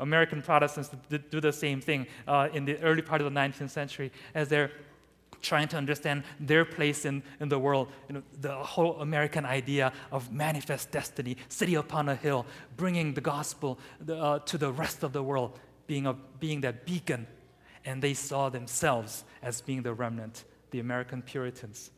American 0.00 0.42
Protestants 0.42 0.90
do 1.30 1.40
the 1.40 1.52
same 1.52 1.80
thing 1.80 2.06
uh, 2.26 2.48
in 2.52 2.64
the 2.64 2.80
early 2.80 3.02
part 3.02 3.20
of 3.20 3.32
the 3.32 3.38
19th 3.38 3.70
century 3.70 4.10
as 4.34 4.48
they're 4.48 4.70
trying 5.42 5.68
to 5.68 5.76
understand 5.76 6.24
their 6.38 6.64
place 6.64 7.04
in, 7.04 7.22
in 7.38 7.48
the 7.48 7.58
world. 7.58 7.88
You 8.08 8.16
know, 8.16 8.22
the 8.40 8.54
whole 8.54 9.00
American 9.00 9.44
idea 9.44 9.92
of 10.12 10.32
manifest 10.32 10.90
destiny, 10.90 11.36
city 11.48 11.74
upon 11.74 12.08
a 12.08 12.14
hill, 12.14 12.46
bringing 12.76 13.14
the 13.14 13.20
gospel 13.20 13.78
uh, 14.08 14.40
to 14.40 14.58
the 14.58 14.72
rest 14.72 15.02
of 15.02 15.12
the 15.12 15.22
world, 15.22 15.58
being, 15.86 16.06
a, 16.06 16.14
being 16.38 16.60
that 16.62 16.86
beacon. 16.86 17.26
And 17.84 18.02
they 18.02 18.14
saw 18.14 18.50
themselves 18.50 19.24
as 19.42 19.60
being 19.60 19.82
the 19.82 19.94
remnant, 19.94 20.44
the 20.70 20.80
American 20.80 21.22
Puritans, 21.22 21.90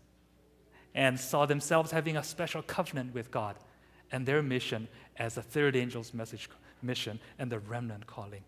and 0.95 1.19
saw 1.19 1.47
themselves 1.47 1.91
having 1.91 2.17
a 2.17 2.23
special 2.23 2.63
covenant 2.63 3.15
with 3.15 3.31
God 3.31 3.57
and 4.13 4.27
their 4.27 4.43
mission 4.43 4.87
as 5.17 5.37
a 5.37 5.43
third 5.43 5.75
angel's 5.75 6.15
message 6.15 6.49
mission 6.83 7.19
and 7.39 7.51
the 7.51 7.59
remnant 7.59 8.07
calling. 8.07 8.45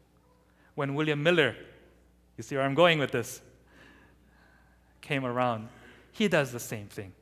When 0.75 0.95
William 0.95 1.23
Miller, 1.23 1.55
you 2.37 2.43
see 2.43 2.57
where 2.57 2.65
I'm 2.65 2.75
going 2.75 2.99
with 2.99 3.13
this, 3.13 3.41
came 5.01 5.25
around, 5.25 5.69
he 6.13 6.29
does 6.29 6.53
the 6.53 6.61
same 6.61 6.87
thing. 6.87 7.13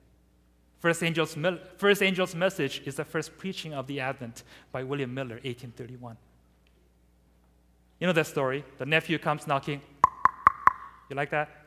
First 0.80 1.02
Angel's, 1.02 1.36
First 1.76 2.02
Angel's 2.02 2.34
Message 2.34 2.82
is 2.84 2.96
the 2.96 3.04
first 3.04 3.38
preaching 3.38 3.72
of 3.72 3.86
the 3.86 4.00
Advent 4.00 4.42
by 4.72 4.82
William 4.82 5.14
Miller, 5.14 5.36
1831. 5.36 6.16
You 8.00 8.06
know 8.08 8.12
that 8.12 8.26
story? 8.26 8.64
The 8.78 8.86
nephew 8.86 9.18
comes 9.18 9.46
knocking. 9.46 9.80
You 11.08 11.14
like 11.14 11.30
that? 11.30 11.66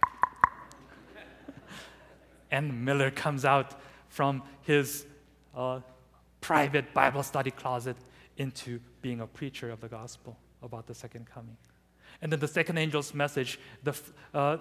and 2.52 2.84
Miller 2.84 3.10
comes 3.10 3.46
out 3.46 3.80
from 4.10 4.44
his 4.64 5.06
uh, 5.56 5.80
private 6.42 6.94
Bible 6.94 7.24
study 7.24 7.52
closet 7.52 7.96
into 8.38 8.80
being 9.06 9.22
a 9.22 9.28
preacher 9.28 9.70
of 9.70 9.80
the 9.82 9.88
gospel 9.88 10.36
about 10.64 10.88
the 10.88 10.96
second 10.96 11.28
coming. 11.28 11.56
And 12.24 12.32
then 12.32 12.40
the 12.40 12.48
second 12.48 12.80
angel's 12.80 13.14
message, 13.14 13.60
the, 13.84 13.96
uh, 14.34 14.58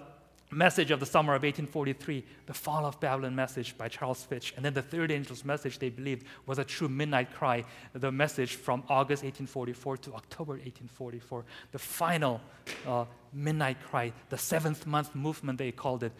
message 0.50 0.90
of 0.90 1.00
the 1.00 1.06
summer 1.06 1.34
of 1.34 1.44
1843, 1.44 2.22
the 2.44 2.52
fall 2.52 2.84
of 2.84 3.00
Babylon 3.00 3.34
message 3.34 3.74
by 3.78 3.88
Charles 3.88 4.22
Fitch. 4.22 4.52
And 4.54 4.62
then 4.62 4.74
the 4.74 4.82
third 4.82 5.10
angel's 5.10 5.46
message, 5.46 5.78
they 5.78 5.88
believed, 5.88 6.26
was 6.44 6.58
a 6.58 6.64
true 6.64 6.90
midnight 6.90 7.32
cry, 7.32 7.64
the 7.94 8.12
message 8.12 8.56
from 8.56 8.82
August 8.90 9.22
1844 9.22 9.96
to 9.96 10.12
October 10.12 10.52
1844, 10.52 11.46
the 11.72 11.78
final 11.78 12.38
uh, 12.86 13.06
midnight 13.32 13.78
cry, 13.88 14.12
the 14.28 14.36
seventh 14.36 14.86
month 14.86 15.14
movement, 15.14 15.56
they 15.56 15.72
called 15.72 16.02
it, 16.02 16.12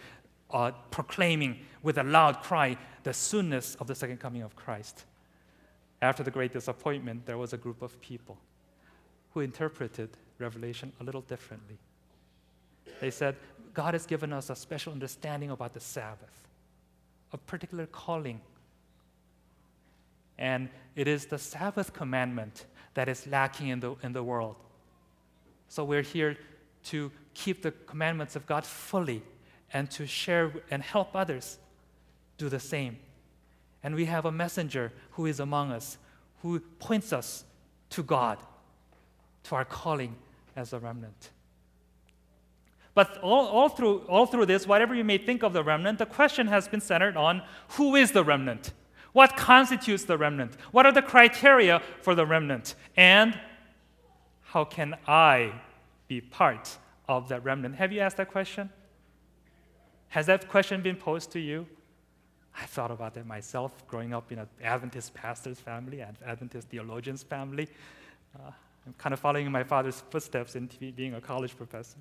uh, 0.50 0.70
proclaiming 0.90 1.58
with 1.82 1.98
a 1.98 2.02
loud 2.02 2.40
cry 2.40 2.74
the 3.02 3.10
soonness 3.10 3.76
of 3.82 3.86
the 3.86 3.94
second 3.94 4.18
coming 4.18 4.40
of 4.40 4.56
Christ. 4.56 5.04
After 6.02 6.22
the 6.22 6.30
great 6.30 6.52
disappointment, 6.52 7.26
there 7.26 7.38
was 7.38 7.52
a 7.52 7.56
group 7.56 7.82
of 7.82 8.00
people 8.00 8.36
who 9.32 9.40
interpreted 9.40 10.10
Revelation 10.38 10.92
a 11.00 11.04
little 11.04 11.22
differently. 11.22 11.78
They 13.00 13.10
said, 13.10 13.36
God 13.72 13.94
has 13.94 14.06
given 14.06 14.32
us 14.32 14.50
a 14.50 14.56
special 14.56 14.92
understanding 14.92 15.50
about 15.50 15.74
the 15.74 15.80
Sabbath, 15.80 16.48
a 17.32 17.38
particular 17.38 17.86
calling. 17.86 18.40
And 20.38 20.68
it 20.94 21.08
is 21.08 21.26
the 21.26 21.38
Sabbath 21.38 21.92
commandment 21.92 22.66
that 22.94 23.08
is 23.08 23.26
lacking 23.26 23.68
in 23.68 23.80
the, 23.80 23.96
in 24.02 24.12
the 24.12 24.22
world. 24.22 24.56
So 25.68 25.84
we're 25.84 26.02
here 26.02 26.36
to 26.84 27.10
keep 27.34 27.62
the 27.62 27.72
commandments 27.72 28.36
of 28.36 28.46
God 28.46 28.64
fully 28.64 29.22
and 29.72 29.90
to 29.90 30.06
share 30.06 30.52
and 30.70 30.82
help 30.82 31.16
others 31.16 31.58
do 32.38 32.48
the 32.48 32.60
same. 32.60 32.98
And 33.84 33.94
we 33.94 34.06
have 34.06 34.24
a 34.24 34.32
messenger 34.32 34.92
who 35.12 35.26
is 35.26 35.38
among 35.38 35.70
us, 35.70 35.98
who 36.42 36.58
points 36.58 37.12
us 37.12 37.44
to 37.90 38.02
God, 38.02 38.38
to 39.44 39.54
our 39.54 39.64
calling 39.64 40.16
as 40.56 40.72
a 40.72 40.78
remnant. 40.80 41.30
But 42.94 43.18
all, 43.18 43.46
all, 43.46 43.68
through, 43.68 43.98
all 44.08 44.24
through 44.24 44.46
this, 44.46 44.66
whatever 44.66 44.94
you 44.94 45.04
may 45.04 45.18
think 45.18 45.42
of 45.42 45.52
the 45.52 45.62
remnant, 45.62 45.98
the 45.98 46.06
question 46.06 46.46
has 46.46 46.66
been 46.66 46.80
centered 46.80 47.16
on 47.16 47.42
who 47.70 47.94
is 47.94 48.12
the 48.12 48.24
remnant? 48.24 48.72
What 49.12 49.36
constitutes 49.36 50.04
the 50.04 50.16
remnant? 50.16 50.56
What 50.72 50.86
are 50.86 50.92
the 50.92 51.02
criteria 51.02 51.82
for 52.00 52.14
the 52.14 52.24
remnant? 52.24 52.74
And 52.96 53.38
how 54.42 54.64
can 54.64 54.96
I 55.06 55.52
be 56.08 56.20
part 56.20 56.78
of 57.08 57.28
that 57.28 57.44
remnant? 57.44 57.74
Have 57.76 57.92
you 57.92 58.00
asked 58.00 58.16
that 58.16 58.30
question? 58.30 58.70
Has 60.08 60.26
that 60.26 60.48
question 60.48 60.80
been 60.80 60.96
posed 60.96 61.32
to 61.32 61.40
you? 61.40 61.66
I 62.56 62.66
thought 62.66 62.90
about 62.90 63.14
that 63.14 63.26
myself 63.26 63.86
growing 63.88 64.14
up 64.14 64.30
in 64.30 64.38
an 64.38 64.48
Adventist 64.62 65.12
pastor's 65.14 65.58
family, 65.58 66.00
an 66.00 66.16
Adventist 66.24 66.68
theologian's 66.68 67.22
family. 67.22 67.68
Uh, 68.36 68.50
I'm 68.86 68.94
kind 68.98 69.12
of 69.12 69.20
following 69.20 69.46
in 69.46 69.52
my 69.52 69.64
father's 69.64 70.02
footsteps 70.10 70.54
in 70.56 70.68
being 70.94 71.14
a 71.14 71.20
college 71.20 71.56
professor. 71.56 71.98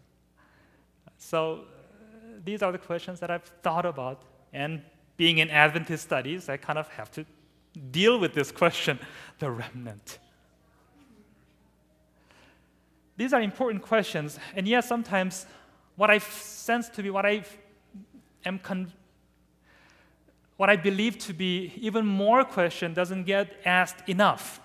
So, 1.17 1.61
uh, 1.61 2.39
these 2.43 2.61
are 2.61 2.71
the 2.71 2.77
questions 2.77 3.19
that 3.21 3.31
I've 3.31 3.49
thought 3.61 3.85
about. 3.85 4.21
And 4.51 4.81
being 5.17 5.37
in 5.39 5.49
Adventist 5.49 6.03
studies, 6.03 6.49
I 6.49 6.57
kind 6.57 6.77
of 6.77 6.87
have 6.89 7.09
to 7.11 7.25
deal 7.91 8.19
with 8.19 8.33
this 8.33 8.51
question 8.51 8.99
the 9.39 9.49
remnant. 9.49 10.19
These 13.15 13.33
are 13.33 13.41
important 13.41 13.83
questions. 13.83 14.39
And 14.55 14.67
yes, 14.67 14.87
sometimes 14.87 15.45
what 15.95 16.09
I 16.09 16.17
sense 16.17 16.89
to 16.89 17.03
be, 17.03 17.09
what 17.09 17.25
I 17.25 17.43
am 18.45 18.59
con- 18.59 18.91
what 20.57 20.69
I 20.69 20.75
believe 20.75 21.17
to 21.19 21.33
be 21.33 21.73
even 21.77 22.05
more 22.05 22.43
question 22.43 22.93
doesn't 22.93 23.23
get 23.23 23.55
asked 23.65 24.07
enough. 24.07 24.61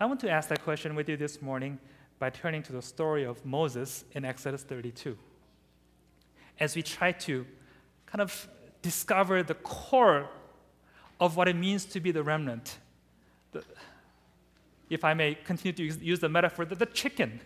I 0.00 0.06
want 0.06 0.20
to 0.20 0.30
ask 0.30 0.48
that 0.48 0.62
question 0.62 0.94
with 0.94 1.08
you 1.08 1.16
this 1.16 1.40
morning 1.40 1.78
by 2.18 2.30
turning 2.30 2.62
to 2.64 2.72
the 2.72 2.82
story 2.82 3.24
of 3.24 3.44
Moses 3.44 4.04
in 4.12 4.24
Exodus 4.24 4.62
32. 4.62 5.16
As 6.58 6.74
we 6.76 6.82
try 6.82 7.12
to 7.12 7.46
kind 8.06 8.20
of 8.20 8.48
discover 8.82 9.42
the 9.42 9.54
core 9.54 10.28
of 11.20 11.36
what 11.36 11.48
it 11.48 11.56
means 11.56 11.84
to 11.86 12.00
be 12.00 12.10
the 12.10 12.22
remnant. 12.22 12.78
The, 13.52 13.64
if 14.90 15.04
I 15.04 15.14
may 15.14 15.34
continue 15.34 15.72
to 15.72 16.04
use 16.04 16.20
the 16.20 16.28
metaphor, 16.28 16.64
the, 16.64 16.74
the 16.74 16.86
chicken. 16.86 17.40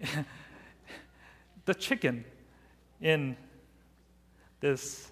the 1.64 1.74
chicken 1.74 2.24
in 3.00 3.36
this 4.60 5.10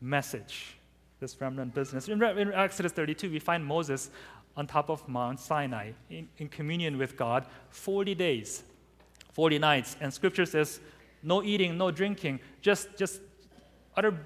message, 0.00 0.76
this 1.20 1.40
remnant 1.40 1.74
business. 1.74 2.08
In, 2.08 2.22
in 2.22 2.52
Exodus 2.52 2.92
32, 2.92 3.30
we 3.30 3.38
find 3.38 3.64
Moses 3.64 4.10
on 4.56 4.66
top 4.66 4.88
of 4.88 5.06
Mount 5.08 5.38
Sinai 5.38 5.92
in, 6.10 6.28
in 6.38 6.48
communion 6.48 6.98
with 6.98 7.16
God 7.16 7.46
40 7.70 8.14
days, 8.14 8.62
40 9.32 9.58
nights. 9.58 9.96
And 10.00 10.12
scripture 10.12 10.46
says, 10.46 10.80
no 11.22 11.42
eating, 11.42 11.76
no 11.76 11.90
drinking, 11.90 12.40
just, 12.62 12.96
just 12.96 13.20
utter 13.96 14.18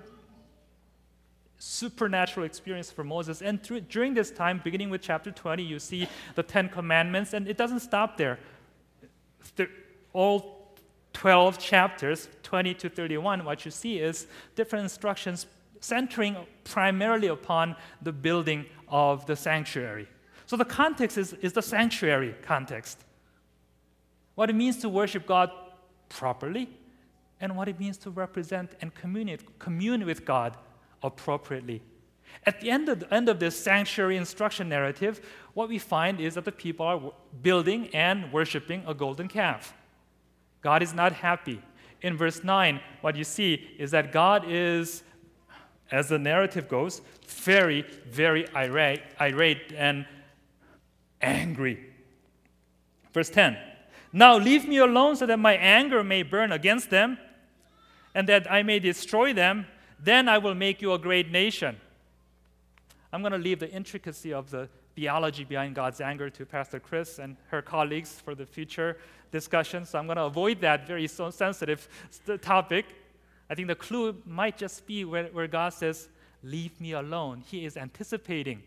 supernatural 1.59 2.47
experience 2.47 2.91
for 2.91 3.05
Moses. 3.05 3.43
And 3.43 3.63
through, 3.63 3.81
during 3.83 4.15
this 4.15 4.31
time, 4.31 4.61
beginning 4.65 4.91
with 4.91 5.03
chapter 5.03 5.31
20, 5.31 5.63
you 5.63 5.79
see 5.79 6.09
the 6.35 6.43
Ten 6.43 6.69
Commandments, 6.69 7.35
and 7.35 7.47
it 7.47 7.57
doesn't 7.57 7.81
stop 7.81 8.17
there. 8.17 8.39
All 10.13 10.75
12 11.13 11.59
chapters, 11.59 12.29
20 12.43 12.75
to 12.75 12.89
31, 12.89 13.45
what 13.45 13.65
you 13.65 13.71
see 13.71 13.99
is 13.99 14.27
different 14.55 14.85
instructions 14.85 15.47
centering 15.81 16.37
primarily 16.65 17.29
upon 17.29 17.77
the 18.03 18.13
building 18.13 18.67
of 18.89 19.27
the 19.27 19.37
sanctuary. 19.37 20.09
So 20.47 20.57
the 20.57 20.65
context 20.65 21.17
is, 21.19 21.33
is 21.35 21.53
the 21.53 21.63
sanctuary 21.63 22.35
context. 22.43 23.05
What 24.35 24.51
it 24.51 24.55
means 24.55 24.79
to 24.79 24.89
worship 24.89 25.27
God 25.27 25.51
properly, 26.09 26.69
and 27.41 27.57
what 27.57 27.69
it 27.69 27.81
means 27.81 27.97
to 27.99 28.11
represent 28.11 28.73
and 28.81 28.95
commune, 28.95 29.39
commune 29.59 30.05
with 30.05 30.25
God 30.25 30.57
appropriately. 31.03 31.83
At 32.47 32.61
the 32.61 32.71
end 32.71 32.89
of, 32.89 33.01
the 33.01 33.13
end 33.13 33.29
of 33.29 33.41
this 33.41 33.59
sanctuary 33.59 34.17
instruction 34.17 34.69
narrative, 34.69 35.21
what 35.55 35.69
we 35.69 35.79
find 35.79 36.21
is 36.21 36.35
that 36.35 36.45
the 36.45 36.53
people 36.53 36.87
are 36.87 37.13
building 37.43 37.89
and 37.95 38.33
worshiping 38.33 38.85
a 38.87 38.95
golden 38.95 39.29
calf. 39.29 39.75
God 40.61 40.83
is 40.83 40.93
not 40.93 41.13
happy. 41.13 41.61
In 42.03 42.17
verse 42.17 42.45
9, 42.45 42.81
what 43.01 43.17
you 43.17 43.25
see 43.25 43.75
is 43.79 43.91
that 43.91 44.13
God 44.13 44.45
is, 44.47 45.03
as 45.91 46.09
the 46.09 46.19
narrative 46.19 46.69
goes, 46.69 47.03
very, 47.27 47.83
very 48.09 48.47
irate, 48.55 49.03
irate 49.21 49.73
and 49.77 50.07
angry. 51.21 51.85
Verse 53.13 53.31
10 53.31 53.57
Now 54.13 54.37
leave 54.37 54.69
me 54.69 54.79
alone 54.79 55.17
so 55.17 55.27
that 55.27 55.39
my 55.39 55.55
anger 55.55 56.05
may 56.05 56.23
burn 56.23 56.53
against 56.53 56.91
them 56.91 57.19
and 58.15 58.29
that 58.29 58.51
I 58.51 58.63
may 58.63 58.79
destroy 58.79 59.33
them. 59.33 59.67
Then 59.99 60.29
I 60.29 60.39
will 60.39 60.55
make 60.55 60.81
you 60.81 60.93
a 60.93 60.99
great 60.99 61.31
nation. 61.31 61.77
I'm 63.13 63.23
going 63.23 63.33
to 63.33 63.39
leave 63.39 63.59
the 63.59 63.71
intricacy 63.71 64.33
of 64.33 64.51
the 64.51 64.69
theology 64.95 65.45
behind 65.45 65.75
God's 65.75 66.01
anger 66.01 66.31
to 66.31 66.47
Pastor 66.47 66.81
Chris 66.81 67.19
and 67.19 67.37
her 67.49 67.63
colleagues 67.63 68.21
for 68.25 68.35
the 68.35 68.47
future 68.47 68.99
discussion. 69.31 69.85
So 69.85 69.99
I'm 69.99 70.07
going 70.07 70.17
to 70.17 70.25
avoid 70.25 70.61
that 70.61 70.87
very 70.87 71.07
sensitive 71.07 71.89
topic. 72.41 72.87
I 73.51 73.55
think 73.57 73.67
the 73.67 73.75
clue 73.75 74.17
might 74.25 74.57
just 74.57 74.87
be 74.87 75.05
where, 75.05 75.27
where 75.27 75.49
God 75.49 75.73
says, 75.75 76.09
Leave 76.43 76.81
me 76.81 76.93
alone. 76.93 77.43
He 77.47 77.67
is 77.67 77.77
anticipating 77.77 78.63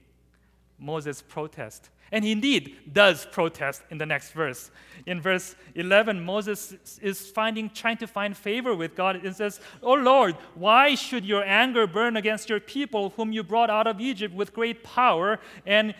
Moses' 0.77 1.23
protest. 1.23 1.89
And 2.11 2.23
he 2.23 2.31
indeed 2.31 2.93
does 2.93 3.25
protest 3.31 3.81
in 3.89 3.97
the 3.97 4.05
next 4.05 4.33
verse. 4.33 4.69
In 5.07 5.19
verse 5.19 5.55
11, 5.73 6.23
Moses 6.23 6.99
is 7.01 7.31
finding, 7.31 7.71
trying 7.71 7.97
to 7.97 8.07
find 8.07 8.37
favor 8.37 8.75
with 8.75 8.95
God. 8.95 9.15
and 9.15 9.35
says, 9.35 9.59
Oh 9.81 9.93
Lord, 9.93 10.35
why 10.53 10.93
should 10.93 11.25
your 11.25 11.43
anger 11.43 11.87
burn 11.87 12.15
against 12.15 12.49
your 12.49 12.59
people 12.59 13.11
whom 13.15 13.31
you 13.31 13.41
brought 13.41 13.71
out 13.71 13.87
of 13.87 13.99
Egypt 13.99 14.35
with 14.35 14.53
great 14.53 14.83
power 14.83 15.39
and, 15.65 15.95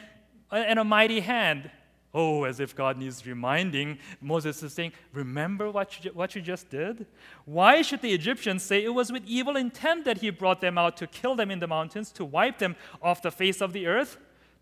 and 0.51 0.77
a 0.77 0.83
mighty 0.83 1.21
hand? 1.21 1.71
Oh, 2.15 2.43
as 2.43 2.59
if 2.59 2.75
God 2.75 2.97
needs 2.97 3.25
reminding. 3.25 3.97
Moses 4.21 4.61
is 4.61 4.73
saying, 4.73 4.93
Remember 5.13 5.71
what 5.71 6.05
you, 6.05 6.11
what 6.11 6.35
you 6.35 6.41
just 6.41 6.69
did? 6.69 7.07
Why 7.45 7.81
should 7.81 8.01
the 8.01 8.13
Egyptians 8.13 8.61
say 8.61 8.83
it 8.83 8.93
was 8.93 9.11
with 9.11 9.23
evil 9.25 9.55
intent 9.55 10.05
that 10.05 10.19
he 10.19 10.29
brought 10.29 10.61
them 10.61 10.77
out 10.77 10.95
to 10.97 11.07
kill 11.07 11.35
them 11.35 11.49
in 11.49 11.59
the 11.59 11.67
mountains, 11.67 12.11
to 12.11 12.23
wipe 12.23 12.59
them 12.59 12.75
off 13.01 13.23
the 13.23 13.31
face 13.31 13.61
of 13.61 13.73
the 13.73 13.87
earth? 13.87 14.17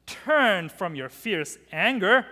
Turn 0.05 0.69
from 0.69 0.95
your 0.95 1.09
fierce 1.09 1.57
anger, 1.73 2.25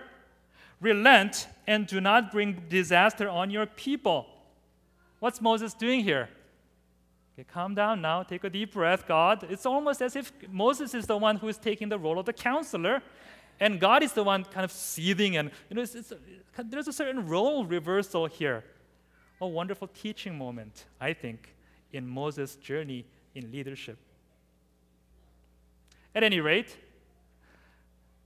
relent, 0.80 1.48
and 1.66 1.86
do 1.86 2.00
not 2.00 2.32
bring 2.32 2.62
disaster 2.70 3.28
on 3.28 3.50
your 3.50 3.66
people. 3.66 4.26
What's 5.18 5.42
Moses 5.42 5.74
doing 5.74 6.02
here? 6.02 6.30
Okay, 7.34 7.46
calm 7.50 7.74
down 7.74 8.00
now, 8.00 8.22
take 8.22 8.44
a 8.44 8.50
deep 8.50 8.72
breath, 8.72 9.06
God. 9.06 9.46
It's 9.48 9.66
almost 9.66 10.02
as 10.02 10.16
if 10.16 10.32
Moses 10.50 10.94
is 10.94 11.06
the 11.06 11.16
one 11.16 11.36
who 11.36 11.48
is 11.48 11.58
taking 11.58 11.88
the 11.88 11.98
role 11.98 12.18
of 12.18 12.26
the 12.26 12.32
counselor, 12.32 13.02
and 13.60 13.78
God 13.78 14.02
is 14.02 14.12
the 14.12 14.24
one 14.24 14.44
kind 14.44 14.64
of 14.64 14.72
seething, 14.72 15.36
and 15.36 15.50
you 15.68 15.76
know, 15.76 15.82
it's, 15.82 15.94
it's 15.94 16.12
a, 16.12 16.64
there's 16.64 16.88
a 16.88 16.92
certain 16.92 17.26
role 17.26 17.64
reversal 17.66 18.26
here. 18.26 18.64
A 19.42 19.46
wonderful 19.46 19.88
teaching 19.88 20.36
moment, 20.36 20.86
I 21.00 21.12
think, 21.12 21.54
in 21.92 22.06
Moses' 22.06 22.56
journey 22.56 23.06
in 23.34 23.52
leadership. 23.52 23.98
At 26.14 26.22
any 26.22 26.40
rate, 26.40 26.76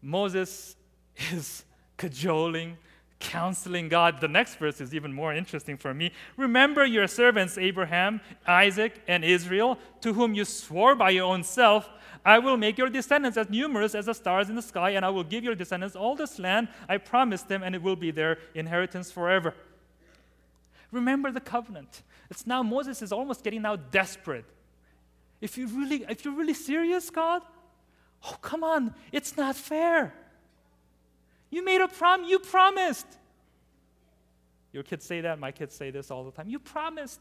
Moses 0.00 0.76
is 1.32 1.64
cajoling, 1.96 2.76
counseling 3.24 3.88
God. 3.88 4.20
The 4.20 4.28
next 4.28 4.56
verse 4.56 4.80
is 4.80 4.94
even 4.94 5.12
more 5.12 5.34
interesting 5.34 5.76
for 5.76 5.92
me. 5.92 6.12
Remember 6.36 6.84
your 6.84 7.08
servants, 7.08 7.58
Abraham, 7.58 8.20
Isaac, 8.46 9.00
and 9.08 9.24
Israel, 9.24 9.78
to 10.02 10.12
whom 10.12 10.34
you 10.34 10.44
swore 10.44 10.94
by 10.94 11.10
your 11.10 11.24
own 11.24 11.42
self, 11.42 11.88
I 12.24 12.38
will 12.38 12.56
make 12.56 12.78
your 12.78 12.88
descendants 12.88 13.36
as 13.36 13.50
numerous 13.50 13.94
as 13.94 14.06
the 14.06 14.14
stars 14.14 14.48
in 14.48 14.56
the 14.56 14.62
sky, 14.62 14.90
and 14.90 15.04
I 15.04 15.10
will 15.10 15.24
give 15.24 15.44
your 15.44 15.54
descendants 15.54 15.96
all 15.96 16.14
this 16.14 16.38
land 16.38 16.68
I 16.88 16.98
promised 16.98 17.48
them, 17.48 17.62
and 17.62 17.74
it 17.74 17.82
will 17.82 17.96
be 17.96 18.10
their 18.10 18.38
inheritance 18.54 19.10
forever. 19.10 19.54
Remember 20.90 21.32
the 21.32 21.40
covenant. 21.40 22.02
It's 22.30 22.46
now 22.46 22.62
Moses 22.62 23.02
is 23.02 23.12
almost 23.12 23.42
getting 23.42 23.62
now 23.62 23.76
desperate. 23.76 24.44
If 25.40 25.58
you 25.58 25.66
really, 25.66 26.04
if 26.08 26.24
you're 26.24 26.34
really 26.34 26.54
serious, 26.54 27.10
God, 27.10 27.42
Oh, 28.26 28.36
come 28.40 28.64
on, 28.64 28.94
it's 29.12 29.36
not 29.36 29.54
fair. 29.54 30.14
You 31.54 31.64
made 31.64 31.80
a 31.80 31.87
prom, 31.87 32.25
you 32.25 32.40
promised. 32.40 33.06
Your 34.73 34.82
kids 34.82 35.04
say 35.04 35.20
that, 35.20 35.38
my 35.38 35.52
kids 35.52 35.73
say 35.73 35.92
this 35.92 36.11
all 36.11 36.25
the 36.25 36.32
time. 36.32 36.49
You 36.49 36.58
promised. 36.58 37.20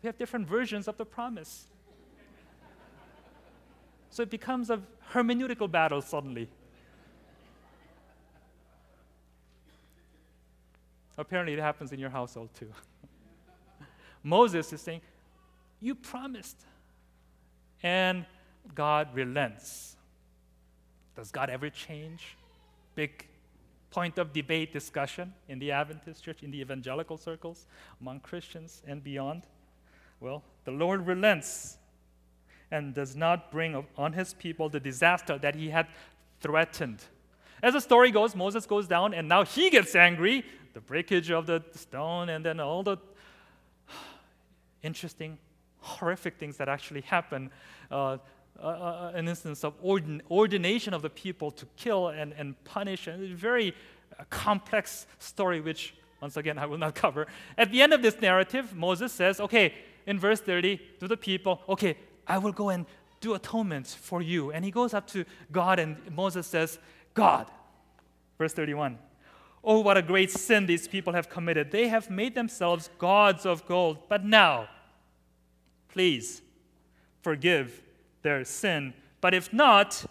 We 0.00 0.06
have 0.06 0.16
different 0.16 0.46
versions 0.46 0.86
of 0.86 0.96
the 0.96 1.04
promise. 1.04 1.66
So 4.10 4.22
it 4.22 4.30
becomes 4.30 4.70
a 4.70 4.80
hermeneutical 5.12 5.68
battle 5.68 6.00
suddenly. 6.00 6.48
Apparently, 11.18 11.54
it 11.54 11.58
happens 11.58 11.90
in 11.90 11.98
your 11.98 12.10
household 12.10 12.50
too. 12.54 12.70
Moses 14.22 14.72
is 14.72 14.80
saying, 14.80 15.00
You 15.80 15.96
promised. 15.96 16.60
And 17.82 18.24
God 18.72 19.08
relents. 19.14 19.95
Does 21.16 21.30
God 21.30 21.50
ever 21.50 21.70
change? 21.70 22.36
Big 22.94 23.26
point 23.90 24.18
of 24.18 24.32
debate, 24.32 24.72
discussion 24.72 25.32
in 25.48 25.58
the 25.58 25.72
Adventist 25.72 26.22
church, 26.22 26.42
in 26.42 26.50
the 26.50 26.60
evangelical 26.60 27.16
circles, 27.16 27.66
among 28.00 28.20
Christians 28.20 28.82
and 28.86 29.02
beyond. 29.02 29.42
Well, 30.20 30.42
the 30.64 30.70
Lord 30.70 31.06
relents 31.06 31.78
and 32.70 32.94
does 32.94 33.16
not 33.16 33.50
bring 33.50 33.84
on 33.96 34.12
his 34.12 34.34
people 34.34 34.68
the 34.68 34.80
disaster 34.80 35.38
that 35.38 35.54
he 35.54 35.70
had 35.70 35.86
threatened. 36.40 37.02
As 37.62 37.72
the 37.72 37.80
story 37.80 38.10
goes, 38.10 38.36
Moses 38.36 38.66
goes 38.66 38.86
down 38.86 39.14
and 39.14 39.28
now 39.28 39.44
he 39.44 39.70
gets 39.70 39.94
angry, 39.94 40.44
the 40.74 40.80
breakage 40.80 41.30
of 41.30 41.46
the 41.46 41.64
stone, 41.74 42.28
and 42.28 42.44
then 42.44 42.60
all 42.60 42.82
the 42.82 42.98
interesting, 44.82 45.38
horrific 45.80 46.36
things 46.36 46.56
that 46.58 46.68
actually 46.68 47.02
happen. 47.02 47.50
Uh, 47.90 48.18
uh, 48.62 49.12
an 49.14 49.28
instance 49.28 49.64
of 49.64 49.80
ordin- 49.82 50.20
ordination 50.30 50.94
of 50.94 51.02
the 51.02 51.10
people 51.10 51.50
to 51.52 51.66
kill 51.76 52.08
and, 52.08 52.32
and 52.32 52.62
punish, 52.64 53.06
and 53.06 53.32
a 53.32 53.34
very 53.34 53.74
uh, 54.18 54.24
complex 54.30 55.06
story, 55.18 55.60
which, 55.60 55.94
once 56.20 56.36
again, 56.36 56.58
I 56.62 56.66
will 56.66 56.78
not 56.78 56.94
cover. 56.94 57.26
At 57.56 57.70
the 57.72 57.82
end 57.82 57.92
of 57.92 58.02
this 58.02 58.20
narrative, 58.20 58.74
Moses 58.74 59.12
says, 59.12 59.40
okay, 59.40 59.74
in 60.06 60.18
verse 60.18 60.40
30, 60.40 60.80
to 61.00 61.08
the 61.08 61.16
people, 61.16 61.60
okay, 61.68 61.96
I 62.26 62.38
will 62.38 62.52
go 62.52 62.70
and 62.70 62.86
do 63.20 63.34
atonement 63.34 63.86
for 63.86 64.22
you. 64.22 64.52
And 64.52 64.64
he 64.64 64.70
goes 64.70 64.94
up 64.94 65.06
to 65.08 65.24
God, 65.50 65.78
and 65.78 65.96
Moses 66.14 66.46
says, 66.46 66.78
God, 67.14 67.50
verse 68.38 68.52
31, 68.52 68.98
Oh, 69.68 69.80
what 69.80 69.96
a 69.96 70.02
great 70.02 70.30
sin 70.30 70.66
these 70.66 70.86
people 70.86 71.12
have 71.12 71.28
committed. 71.28 71.72
They 71.72 71.88
have 71.88 72.08
made 72.08 72.36
themselves 72.36 72.88
gods 72.98 73.44
of 73.44 73.66
gold. 73.66 73.98
But 74.08 74.24
now, 74.24 74.68
please 75.88 76.40
forgive 77.20 77.82
their 78.26 78.44
sin. 78.44 78.92
But 79.20 79.34
if 79.34 79.52
not, 79.52 80.04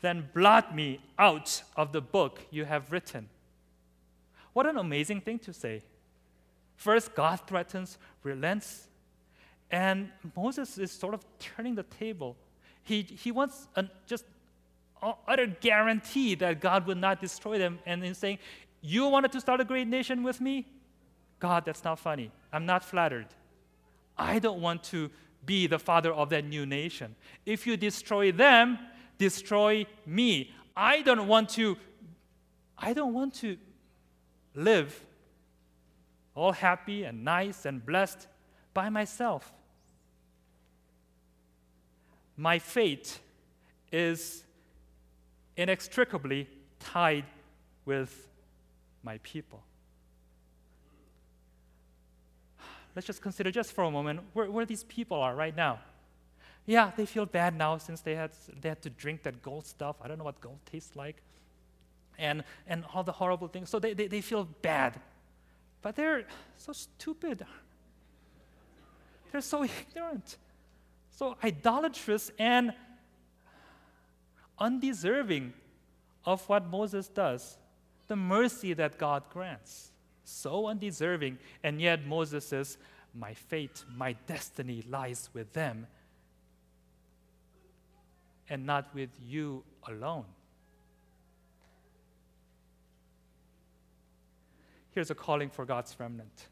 then 0.00 0.28
blot 0.34 0.74
me 0.74 0.98
out 1.16 1.62
of 1.76 1.92
the 1.92 2.00
book 2.00 2.40
you 2.50 2.64
have 2.64 2.90
written. 2.90 3.28
What 4.52 4.66
an 4.66 4.78
amazing 4.78 5.20
thing 5.20 5.38
to 5.38 5.52
say. 5.52 5.82
First, 6.74 7.14
God 7.14 7.38
threatens, 7.46 7.98
relents, 8.24 8.88
and 9.70 10.10
Moses 10.36 10.76
is 10.76 10.90
sort 10.90 11.14
of 11.14 11.24
turning 11.38 11.76
the 11.76 11.84
table. 11.84 12.36
He, 12.82 13.02
he 13.02 13.30
wants 13.30 13.68
a, 13.76 13.84
just 14.04 14.24
utter 15.28 15.46
guarantee 15.46 16.34
that 16.34 16.60
God 16.60 16.84
will 16.84 16.96
not 16.96 17.20
destroy 17.20 17.58
them, 17.58 17.78
and 17.86 18.02
he's 18.02 18.18
saying, 18.18 18.38
You 18.80 19.06
wanted 19.06 19.30
to 19.32 19.40
start 19.40 19.60
a 19.60 19.64
great 19.64 19.86
nation 19.86 20.24
with 20.24 20.40
me? 20.40 20.66
God, 21.38 21.64
that's 21.64 21.84
not 21.84 22.00
funny. 22.00 22.32
I'm 22.52 22.66
not 22.66 22.84
flattered. 22.84 23.28
I 24.18 24.40
don't 24.40 24.60
want 24.60 24.82
to 24.84 25.10
be 25.44 25.66
the 25.66 25.78
father 25.78 26.12
of 26.12 26.30
that 26.30 26.44
new 26.44 26.66
nation. 26.66 27.16
If 27.44 27.66
you 27.66 27.76
destroy 27.76 28.32
them, 28.32 28.78
destroy 29.18 29.86
me. 30.06 30.52
I 30.76 31.02
don't 31.02 31.26
want 31.26 31.48
to 31.50 31.76
I 32.78 32.92
don't 32.94 33.14
want 33.14 33.34
to 33.34 33.56
live 34.54 35.04
all 36.34 36.52
happy 36.52 37.04
and 37.04 37.24
nice 37.24 37.64
and 37.64 37.84
blessed 37.84 38.26
by 38.74 38.88
myself. 38.88 39.52
My 42.36 42.58
fate 42.58 43.20
is 43.92 44.42
inextricably 45.56 46.48
tied 46.80 47.26
with 47.84 48.28
my 49.02 49.18
people. 49.22 49.62
Let's 52.94 53.06
just 53.06 53.22
consider 53.22 53.50
just 53.50 53.72
for 53.72 53.84
a 53.84 53.90
moment 53.90 54.20
where, 54.32 54.50
where 54.50 54.66
these 54.66 54.84
people 54.84 55.18
are 55.18 55.34
right 55.34 55.56
now. 55.56 55.80
Yeah, 56.66 56.92
they 56.96 57.06
feel 57.06 57.26
bad 57.26 57.56
now 57.56 57.78
since 57.78 58.00
they 58.00 58.14
had, 58.14 58.30
they 58.60 58.68
had 58.68 58.82
to 58.82 58.90
drink 58.90 59.24
that 59.24 59.42
gold 59.42 59.66
stuff. 59.66 59.96
I 60.02 60.08
don't 60.08 60.18
know 60.18 60.24
what 60.24 60.40
gold 60.40 60.58
tastes 60.70 60.94
like. 60.94 61.16
And, 62.18 62.44
and 62.66 62.84
all 62.94 63.02
the 63.02 63.12
horrible 63.12 63.48
things. 63.48 63.70
So 63.70 63.78
they, 63.78 63.94
they, 63.94 64.06
they 64.06 64.20
feel 64.20 64.44
bad. 64.62 65.00
But 65.80 65.96
they're 65.96 66.24
so 66.56 66.72
stupid. 66.72 67.44
They're 69.32 69.40
so 69.40 69.64
ignorant, 69.64 70.36
so 71.10 71.36
idolatrous, 71.42 72.30
and 72.38 72.74
undeserving 74.58 75.54
of 76.24 76.46
what 76.48 76.68
Moses 76.68 77.08
does, 77.08 77.56
the 78.08 78.14
mercy 78.14 78.74
that 78.74 78.98
God 78.98 79.24
grants 79.30 79.91
so 80.32 80.66
undeserving. 80.66 81.38
And 81.62 81.80
yet 81.80 82.06
Moses 82.06 82.46
says, 82.46 82.78
My 83.14 83.34
fate, 83.34 83.84
my 83.94 84.14
destiny 84.26 84.84
lies 84.88 85.30
with 85.32 85.52
them 85.52 85.86
and 88.48 88.66
not 88.66 88.94
with 88.94 89.10
you 89.24 89.64
alone. 89.88 90.24
Here's 94.90 95.10
a 95.10 95.14
calling 95.14 95.48
for 95.48 95.64
God's 95.64 95.96
remnant. 95.98 96.48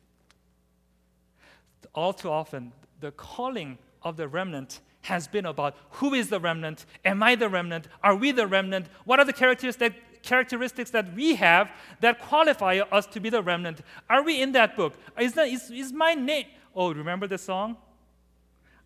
All 1.94 2.12
too 2.12 2.30
often, 2.30 2.72
the 3.00 3.10
calling 3.12 3.78
of 4.02 4.16
the 4.16 4.28
remnant 4.28 4.80
has 5.02 5.28
been 5.28 5.46
about 5.46 5.76
who 5.92 6.14
is 6.14 6.28
the 6.28 6.40
remnant? 6.40 6.86
Am 7.04 7.22
I 7.22 7.34
the 7.34 7.48
remnant? 7.48 7.88
Are 8.02 8.14
we 8.14 8.32
the 8.32 8.46
remnant? 8.46 8.86
What 9.04 9.18
are 9.18 9.24
the 9.24 9.32
characteristics 9.32 9.76
that, 9.76 9.94
characteristics 10.22 10.90
that 10.90 11.14
we 11.14 11.34
have 11.36 11.70
that 12.00 12.20
qualify 12.20 12.80
us 12.92 13.06
to 13.06 13.20
be 13.20 13.30
the 13.30 13.42
remnant? 13.42 13.80
Are 14.08 14.22
we 14.22 14.40
in 14.40 14.52
that 14.52 14.76
book? 14.76 14.94
Is, 15.18 15.34
that, 15.34 15.48
is, 15.48 15.70
is 15.70 15.92
my 15.92 16.14
name? 16.14 16.46
Oh, 16.74 16.92
remember 16.92 17.26
the 17.26 17.38
song? 17.38 17.76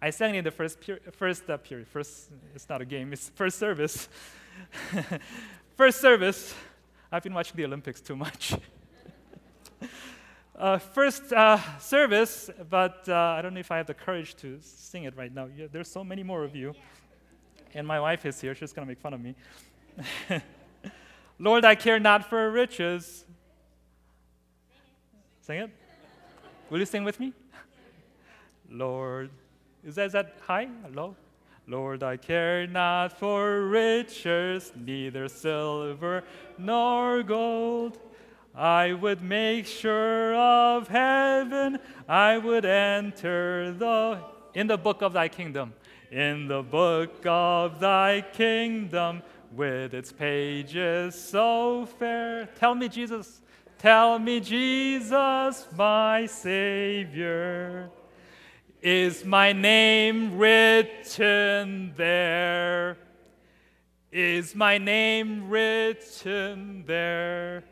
I 0.00 0.10
sang 0.10 0.34
it 0.34 0.38
in 0.38 0.44
the 0.44 0.50
first 0.50 0.80
peri- 0.80 1.00
first 1.12 1.48
uh, 1.48 1.56
period. 1.56 1.88
First, 1.88 2.30
it's 2.54 2.68
not 2.68 2.82
a 2.82 2.84
game. 2.84 3.12
It's 3.12 3.30
first 3.30 3.58
service. 3.58 4.08
first 5.76 6.00
service. 6.00 6.54
I've 7.10 7.22
been 7.22 7.32
watching 7.32 7.56
the 7.56 7.64
Olympics 7.64 8.00
too 8.00 8.16
much. 8.16 8.54
uh, 10.58 10.78
first 10.78 11.32
uh, 11.32 11.58
service, 11.78 12.50
but 12.68 13.08
uh, 13.08 13.14
I 13.14 13.40
don't 13.40 13.54
know 13.54 13.60
if 13.60 13.70
I 13.70 13.78
have 13.78 13.86
the 13.86 13.94
courage 13.94 14.34
to 14.36 14.58
sing 14.60 15.04
it 15.04 15.16
right 15.16 15.32
now. 15.32 15.48
Yeah, 15.56 15.66
there's 15.72 15.90
so 15.90 16.04
many 16.04 16.22
more 16.22 16.44
of 16.44 16.54
you, 16.54 16.74
and 17.72 17.86
my 17.86 17.98
wife 17.98 18.26
is 18.26 18.40
here. 18.40 18.54
She's 18.54 18.72
gonna 18.72 18.86
make 18.86 19.00
fun 19.00 19.14
of 19.14 19.20
me. 19.20 19.34
Lord, 21.38 21.64
I 21.64 21.74
care 21.74 21.98
not 21.98 22.28
for 22.28 22.50
riches. 22.50 23.24
Sing 25.40 25.60
it. 25.60 25.70
Will 26.70 26.78
you 26.78 26.86
sing 26.86 27.04
with 27.04 27.20
me? 27.20 27.32
Lord, 28.70 29.30
is 29.84 29.96
that, 29.96 30.06
is 30.06 30.12
that 30.12 30.36
high? 30.46 30.68
Low? 30.92 31.16
Lord, 31.66 32.02
I 32.02 32.16
care 32.16 32.66
not 32.66 33.18
for 33.18 33.66
riches, 33.68 34.72
neither 34.76 35.28
silver 35.28 36.24
nor 36.58 37.22
gold. 37.22 37.98
I 38.54 38.92
would 38.92 39.22
make 39.22 39.66
sure 39.66 40.34
of 40.34 40.88
heaven. 40.88 41.78
I 42.08 42.38
would 42.38 42.64
enter 42.64 43.72
the 43.72 44.20
in 44.54 44.68
the 44.68 44.78
book 44.78 45.02
of 45.02 45.12
thy 45.12 45.28
kingdom. 45.28 45.72
In 46.10 46.46
the 46.46 46.62
book 46.62 47.26
of 47.26 47.80
thy 47.80 48.20
kingdom, 48.20 49.22
with 49.56 49.94
its 49.94 50.12
pages 50.12 51.14
so 51.14 51.86
fair. 51.98 52.48
Tell 52.56 52.74
me, 52.74 52.88
Jesus. 52.88 53.40
Tell 53.78 54.18
me, 54.18 54.40
Jesus, 54.40 55.66
my 55.76 56.26
Savior. 56.26 57.90
Is 58.82 59.24
my 59.24 59.52
name 59.52 60.36
written 60.36 61.92
there? 61.96 62.98
Is 64.12 64.54
my 64.54 64.78
name 64.78 65.48
written 65.48 66.84
there? 66.86 67.64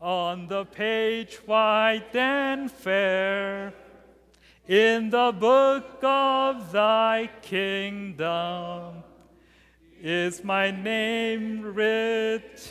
On 0.00 0.46
the 0.46 0.64
page 0.64 1.36
white 1.46 2.14
and 2.14 2.70
fair, 2.70 3.74
in 4.66 5.10
the 5.10 5.32
book 5.32 5.98
of 6.02 6.72
thy 6.72 7.28
kingdom, 7.42 9.02
is 10.00 10.44
my 10.44 10.70
name 10.70 11.62
written 11.74 12.66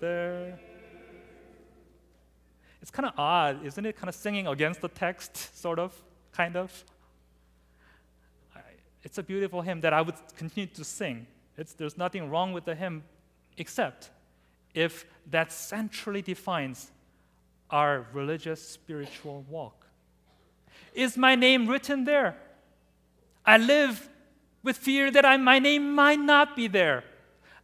there? 0.00 0.58
It's 2.82 2.90
kind 2.90 3.06
of 3.06 3.12
odd, 3.18 3.64
isn't 3.64 3.84
it? 3.84 3.96
Kind 3.96 4.08
of 4.08 4.14
singing 4.14 4.46
against 4.46 4.80
the 4.80 4.88
text, 4.88 5.56
sort 5.60 5.78
of 5.78 5.94
kind 6.32 6.56
of. 6.56 6.84
It's 9.02 9.18
a 9.18 9.22
beautiful 9.22 9.62
hymn 9.62 9.80
that 9.82 9.92
I 9.92 10.02
would 10.02 10.16
continue 10.36 10.66
to 10.74 10.84
sing. 10.84 11.26
It's, 11.56 11.72
there's 11.74 11.96
nothing 11.96 12.30
wrong 12.30 12.52
with 12.52 12.64
the 12.64 12.74
hymn 12.74 13.04
except 13.56 14.10
if 14.74 15.06
that 15.30 15.52
centrally 15.52 16.22
defines 16.22 16.90
our 17.70 18.06
religious 18.12 18.60
spiritual 18.60 19.44
walk. 19.48 19.86
Is 20.94 21.16
my 21.16 21.34
name 21.34 21.68
written 21.68 22.04
there? 22.04 22.36
I 23.44 23.56
live 23.58 24.08
with 24.62 24.76
fear 24.76 25.10
that 25.10 25.24
I, 25.24 25.36
my 25.36 25.58
name 25.58 25.94
might 25.94 26.20
not 26.20 26.56
be 26.56 26.66
there. 26.66 27.04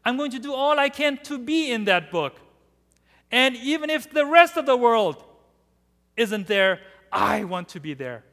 I'm 0.05 0.17
going 0.17 0.31
to 0.33 0.39
do 0.39 0.53
all 0.53 0.79
I 0.79 0.89
can 0.89 1.19
to 1.25 1.39
be 1.39 1.71
in 1.71 1.85
that 1.85 2.11
book. 2.11 2.41
And 3.31 3.57
even 3.57 3.91
if 3.91 4.11
the 4.11 4.27
rest 4.27 4.57
of 4.57 4.67
the 4.67 4.77
world 4.77 5.23
isn't 6.17 6.47
there, 6.47 6.81
I 7.11 7.45
want 7.45 7.69
to 7.71 7.81
be 7.81 7.95
there. 7.95 8.25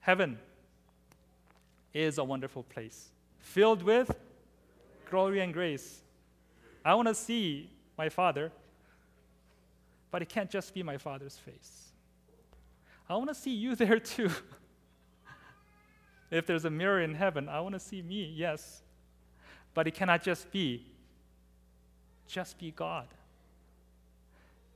Heaven 0.00 0.38
is 1.92 2.18
a 2.18 2.24
wonderful 2.24 2.62
place 2.62 3.08
filled 3.38 3.82
with 3.82 4.16
glory 5.10 5.40
and 5.40 5.52
grace. 5.52 6.00
I 6.84 6.94
want 6.94 7.08
to 7.08 7.14
see 7.14 7.70
my 7.98 8.08
Father, 8.08 8.50
but 10.10 10.22
it 10.22 10.28
can't 10.28 10.50
just 10.50 10.72
be 10.72 10.82
my 10.82 10.96
Father's 10.96 11.36
face. 11.36 11.88
I 13.08 13.16
want 13.16 13.28
to 13.28 13.34
see 13.34 13.52
you 13.52 13.74
there 13.76 13.98
too. 13.98 14.30
If 16.32 16.46
there's 16.46 16.64
a 16.64 16.70
mirror 16.70 17.00
in 17.00 17.14
heaven, 17.14 17.48
I 17.48 17.60
want 17.60 17.74
to 17.74 17.80
see 17.80 18.02
me, 18.02 18.32
yes. 18.34 18.82
But 19.74 19.86
it 19.86 19.94
cannot 19.94 20.22
just 20.22 20.50
be, 20.50 20.86
just 22.26 22.58
be 22.58 22.70
God. 22.70 23.08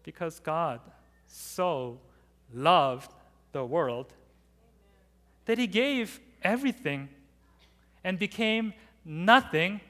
Because 0.03 0.39
God 0.39 0.81
so 1.27 1.99
loved 2.53 3.13
the 3.53 3.65
world 3.65 4.13
that 5.47 5.59
he 5.59 5.67
gave 5.67 6.21
everything 6.43 7.09
and 8.05 8.19
became 8.19 8.75
nothing 9.05 9.81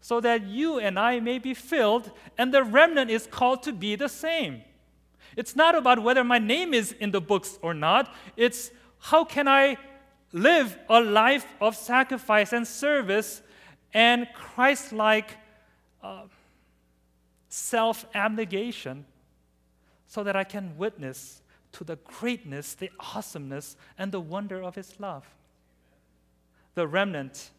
so 0.00 0.20
that 0.20 0.44
you 0.46 0.78
and 0.78 0.98
I 0.98 1.20
may 1.20 1.38
be 1.38 1.54
filled, 1.54 2.12
and 2.38 2.54
the 2.54 2.62
remnant 2.62 3.10
is 3.10 3.26
called 3.26 3.62
to 3.64 3.72
be 3.72 3.96
the 3.96 4.08
same. 4.08 4.62
It's 5.36 5.56
not 5.56 5.74
about 5.74 6.02
whether 6.02 6.24
my 6.24 6.38
name 6.38 6.72
is 6.72 6.92
in 6.92 7.10
the 7.10 7.20
books 7.20 7.58
or 7.62 7.74
not, 7.74 8.14
it's 8.36 8.70
how 9.00 9.24
can 9.24 9.48
I 9.48 9.76
live 10.32 10.78
a 10.88 11.00
life 11.00 11.46
of 11.60 11.76
sacrifice 11.76 12.52
and 12.52 12.66
service 12.66 13.42
and 13.94 14.26
Christ 14.34 14.92
like 14.92 15.36
uh, 16.02 16.22
self 17.48 18.06
abnegation 18.14 19.04
so 20.06 20.22
that 20.24 20.36
I 20.36 20.44
can 20.44 20.76
witness 20.76 21.42
to 21.72 21.84
the 21.84 21.96
greatness, 21.96 22.74
the 22.74 22.90
awesomeness, 23.14 23.76
and 23.98 24.10
the 24.10 24.20
wonder 24.20 24.62
of 24.62 24.74
His 24.74 24.98
love. 24.98 25.26
The 26.74 26.86
remnant, 26.86 27.50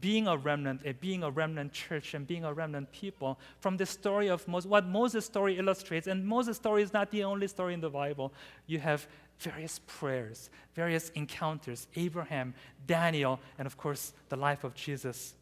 being 0.00 0.28
a 0.28 0.36
remnant, 0.36 0.82
a 0.84 0.92
being 0.92 1.22
a 1.22 1.30
remnant 1.30 1.72
church, 1.72 2.14
and 2.14 2.26
being 2.26 2.44
a 2.44 2.52
remnant 2.52 2.92
people, 2.92 3.38
from 3.60 3.76
the 3.76 3.86
story 3.86 4.28
of 4.28 4.46
Moses, 4.46 4.68
what 4.68 4.86
Moses' 4.86 5.26
story 5.26 5.58
illustrates, 5.58 6.06
and 6.06 6.24
Moses' 6.24 6.56
story 6.56 6.82
is 6.82 6.92
not 6.92 7.10
the 7.10 7.24
only 7.24 7.48
story 7.48 7.74
in 7.74 7.80
the 7.80 7.90
Bible. 7.90 8.32
You 8.66 8.78
have 8.78 9.06
various 9.38 9.80
prayers, 9.86 10.50
various 10.74 11.10
encounters, 11.10 11.86
Abraham, 11.96 12.54
Daniel, 12.86 13.40
and 13.58 13.66
of 13.66 13.76
course, 13.76 14.12
the 14.28 14.36
life 14.36 14.64
of 14.64 14.74
Jesus, 14.74 15.34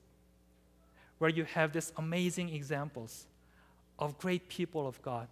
where 1.19 1.31
you 1.31 1.45
have 1.45 1.73
these 1.73 1.93
amazing 1.97 2.49
examples 2.51 3.27
of 3.99 4.19
great 4.19 4.49
people 4.49 4.87
of 4.87 5.01
God 5.03 5.29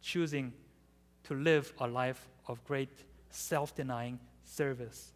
choosing 0.00 0.52
to 1.24 1.34
live 1.34 1.72
a 1.78 1.86
life 1.86 2.28
of 2.46 2.64
great 2.64 2.88
self 3.30 3.74
denying 3.74 4.18
service. 4.44 5.12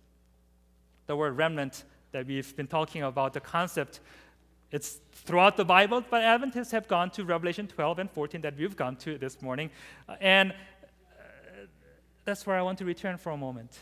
The 1.07 1.16
word 1.16 1.37
remnant 1.37 1.85
that 2.12 2.26
we've 2.26 2.55
been 2.55 2.66
talking 2.66 3.02
about, 3.02 3.33
the 3.33 3.40
concept, 3.40 4.00
it's 4.70 5.00
throughout 5.12 5.57
the 5.57 5.64
Bible, 5.64 6.02
but 6.09 6.22
Adventists 6.22 6.70
have 6.72 6.88
gone 6.88 7.11
to 7.11 7.24
Revelation 7.24 7.66
12 7.66 7.98
and 7.98 8.11
14 8.11 8.40
that 8.42 8.57
we've 8.57 8.76
gone 8.76 8.96
to 8.96 9.18
this 9.18 9.40
morning. 9.42 9.70
And 10.20 10.55
that's 12.24 12.46
where 12.46 12.56
I 12.56 12.62
want 12.62 12.78
to 12.78 12.85
return 12.85 13.16
for 13.18 13.30
a 13.30 13.37
moment. 13.37 13.78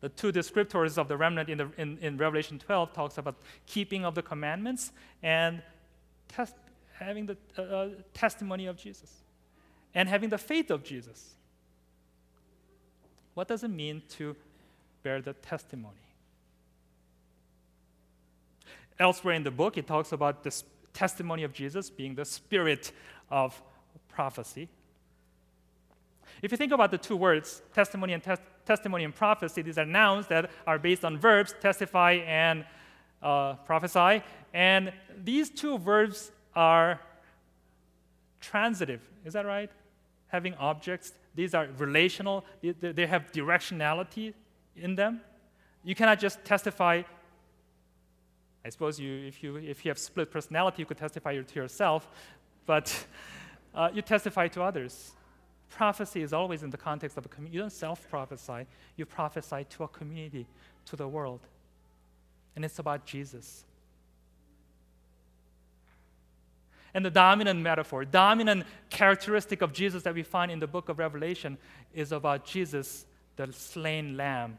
The 0.00 0.08
two 0.08 0.32
descriptors 0.32 0.98
of 0.98 1.08
the 1.08 1.16
remnant 1.16 1.48
in, 1.48 1.58
the, 1.58 1.70
in, 1.78 1.98
in 1.98 2.16
Revelation 2.16 2.58
12 2.58 2.92
talks 2.92 3.18
about 3.18 3.36
keeping 3.66 4.04
of 4.04 4.14
the 4.14 4.22
commandments 4.22 4.92
and 5.22 5.62
test, 6.28 6.54
having 6.92 7.26
the 7.26 7.36
uh, 7.56 7.62
uh 7.62 7.88
testimony 8.12 8.66
of 8.66 8.76
Jesus 8.76 9.10
and 9.94 10.08
having 10.08 10.28
the 10.28 10.38
faith 10.38 10.70
of 10.70 10.84
Jesus. 10.84 11.34
What 13.34 13.48
does 13.48 13.64
it 13.64 13.68
mean 13.68 14.02
to 14.10 14.36
bear 15.02 15.20
the 15.20 15.32
testimony? 15.32 15.96
Elsewhere 18.98 19.34
in 19.34 19.42
the 19.42 19.50
book, 19.50 19.76
it 19.76 19.86
talks 19.86 20.12
about 20.12 20.44
the 20.44 20.62
testimony 20.92 21.42
of 21.42 21.52
Jesus 21.52 21.90
being 21.90 22.14
the 22.14 22.24
spirit 22.24 22.92
of 23.30 23.60
prophecy. 24.08 24.68
If 26.44 26.52
you 26.52 26.58
think 26.58 26.72
about 26.72 26.90
the 26.90 26.98
two 26.98 27.16
words, 27.16 27.62
testimony 27.74 28.12
and 28.12 28.22
tes- 28.22 28.38
testimony 28.66 29.04
and 29.04 29.14
prophecy, 29.14 29.62
these 29.62 29.78
are 29.78 29.86
nouns 29.86 30.26
that 30.28 30.50
are 30.66 30.78
based 30.78 31.04
on 31.04 31.18
verbs, 31.18 31.54
testify 31.60 32.12
and 32.26 32.64
uh, 33.22 33.54
prophesy. 33.66 34.22
And 34.52 34.92
these 35.24 35.50
two 35.50 35.78
verbs 35.78 36.30
are 36.54 37.00
transitive. 38.40 39.00
Is 39.24 39.32
that 39.32 39.46
right? 39.46 39.70
having 40.34 40.54
objects. 40.54 41.12
These 41.36 41.54
are 41.54 41.68
relational, 41.78 42.44
they 42.60 43.06
have 43.06 43.30
directionality 43.30 44.34
in 44.74 44.96
them. 44.96 45.20
You 45.84 45.94
cannot 45.94 46.18
just 46.18 46.44
testify. 46.44 47.02
I 48.64 48.68
suppose 48.68 48.98
you, 48.98 49.12
if, 49.28 49.44
you, 49.44 49.56
if 49.56 49.84
you 49.84 49.90
have 49.90 49.98
split 49.98 50.32
personality, 50.32 50.82
you 50.82 50.86
could 50.86 50.96
testify 50.96 51.40
to 51.40 51.54
yourself, 51.54 52.08
but 52.66 53.06
uh, 53.76 53.90
you 53.94 54.02
testify 54.02 54.48
to 54.48 54.62
others. 54.62 55.12
Prophecy 55.70 56.22
is 56.22 56.32
always 56.32 56.62
in 56.62 56.70
the 56.70 56.76
context 56.76 57.16
of 57.16 57.26
a 57.26 57.28
community. 57.28 57.56
You 57.56 57.60
don't 57.62 57.70
self 57.70 58.08
prophesy, 58.08 58.66
you 58.96 59.06
prophesy 59.06 59.66
to 59.70 59.84
a 59.84 59.88
community, 59.88 60.46
to 60.86 60.96
the 60.96 61.08
world. 61.08 61.40
And 62.54 62.64
it's 62.64 62.78
about 62.78 63.04
Jesus. 63.06 63.64
And 66.94 67.04
the 67.04 67.10
dominant 67.10 67.60
metaphor, 67.60 68.04
dominant 68.04 68.64
characteristic 68.88 69.62
of 69.62 69.72
Jesus 69.72 70.04
that 70.04 70.14
we 70.14 70.22
find 70.22 70.52
in 70.52 70.60
the 70.60 70.68
book 70.68 70.88
of 70.88 71.00
Revelation 71.00 71.58
is 71.92 72.12
about 72.12 72.44
Jesus, 72.44 73.04
the 73.34 73.52
slain 73.52 74.16
lamb, 74.16 74.58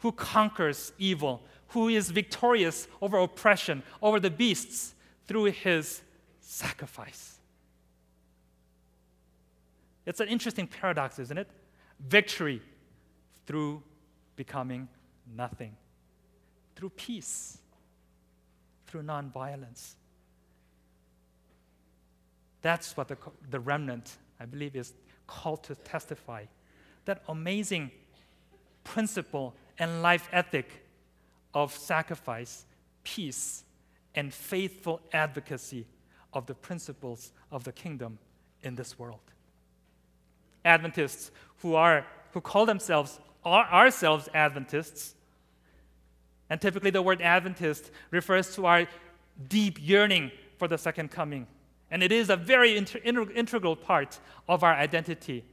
who 0.00 0.12
conquers 0.12 0.92
evil, 0.98 1.42
who 1.68 1.88
is 1.88 2.10
victorious 2.10 2.86
over 3.00 3.16
oppression, 3.16 3.82
over 4.02 4.20
the 4.20 4.30
beasts 4.30 4.94
through 5.26 5.44
his 5.44 6.02
sacrifice. 6.40 7.33
It's 10.06 10.20
an 10.20 10.28
interesting 10.28 10.66
paradox, 10.66 11.18
isn't 11.18 11.38
it? 11.38 11.48
Victory 12.00 12.60
through 13.46 13.82
becoming 14.36 14.88
nothing, 15.34 15.76
through 16.76 16.90
peace, 16.90 17.58
through 18.86 19.02
nonviolence. 19.02 19.94
That's 22.62 22.96
what 22.96 23.08
the, 23.08 23.16
the 23.50 23.60
remnant, 23.60 24.16
I 24.40 24.46
believe, 24.46 24.76
is 24.76 24.92
called 25.26 25.62
to 25.64 25.74
testify. 25.74 26.44
That 27.04 27.22
amazing 27.28 27.90
principle 28.82 29.54
and 29.78 30.02
life 30.02 30.28
ethic 30.32 30.86
of 31.52 31.72
sacrifice, 31.72 32.64
peace, 33.04 33.64
and 34.14 34.32
faithful 34.32 35.00
advocacy 35.12 35.86
of 36.32 36.46
the 36.46 36.54
principles 36.54 37.32
of 37.50 37.64
the 37.64 37.72
kingdom 37.72 38.18
in 38.62 38.74
this 38.74 38.98
world. 38.98 39.20
Adventists 40.64 41.30
who 41.58 41.74
are 41.74 42.06
who 42.32 42.40
call 42.40 42.66
themselves 42.66 43.20
are 43.44 43.64
ourselves 43.70 44.28
Adventists, 44.34 45.14
and 46.50 46.60
typically 46.60 46.90
the 46.90 47.02
word 47.02 47.22
Adventist 47.22 47.90
refers 48.10 48.54
to 48.54 48.66
our 48.66 48.86
deep 49.48 49.78
yearning 49.80 50.30
for 50.58 50.68
the 50.68 50.78
second 50.78 51.10
coming. 51.10 51.46
And 51.90 52.02
it 52.02 52.10
is 52.10 52.30
a 52.30 52.36
very 52.36 52.76
inter- 52.76 52.98
integral 52.98 53.76
part 53.76 54.18
of 54.48 54.64
our 54.64 54.74
identity. 54.74 55.44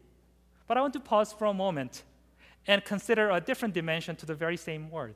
But 0.67 0.77
I 0.77 0.81
want 0.81 0.93
to 0.93 0.99
pause 0.99 1.33
for 1.33 1.45
a 1.45 1.53
moment 1.53 2.03
and 2.67 2.83
consider 2.83 3.29
a 3.29 3.41
different 3.41 3.73
dimension 3.73 4.15
to 4.17 4.25
the 4.25 4.35
very 4.35 4.57
same 4.57 4.89
word. 4.89 5.15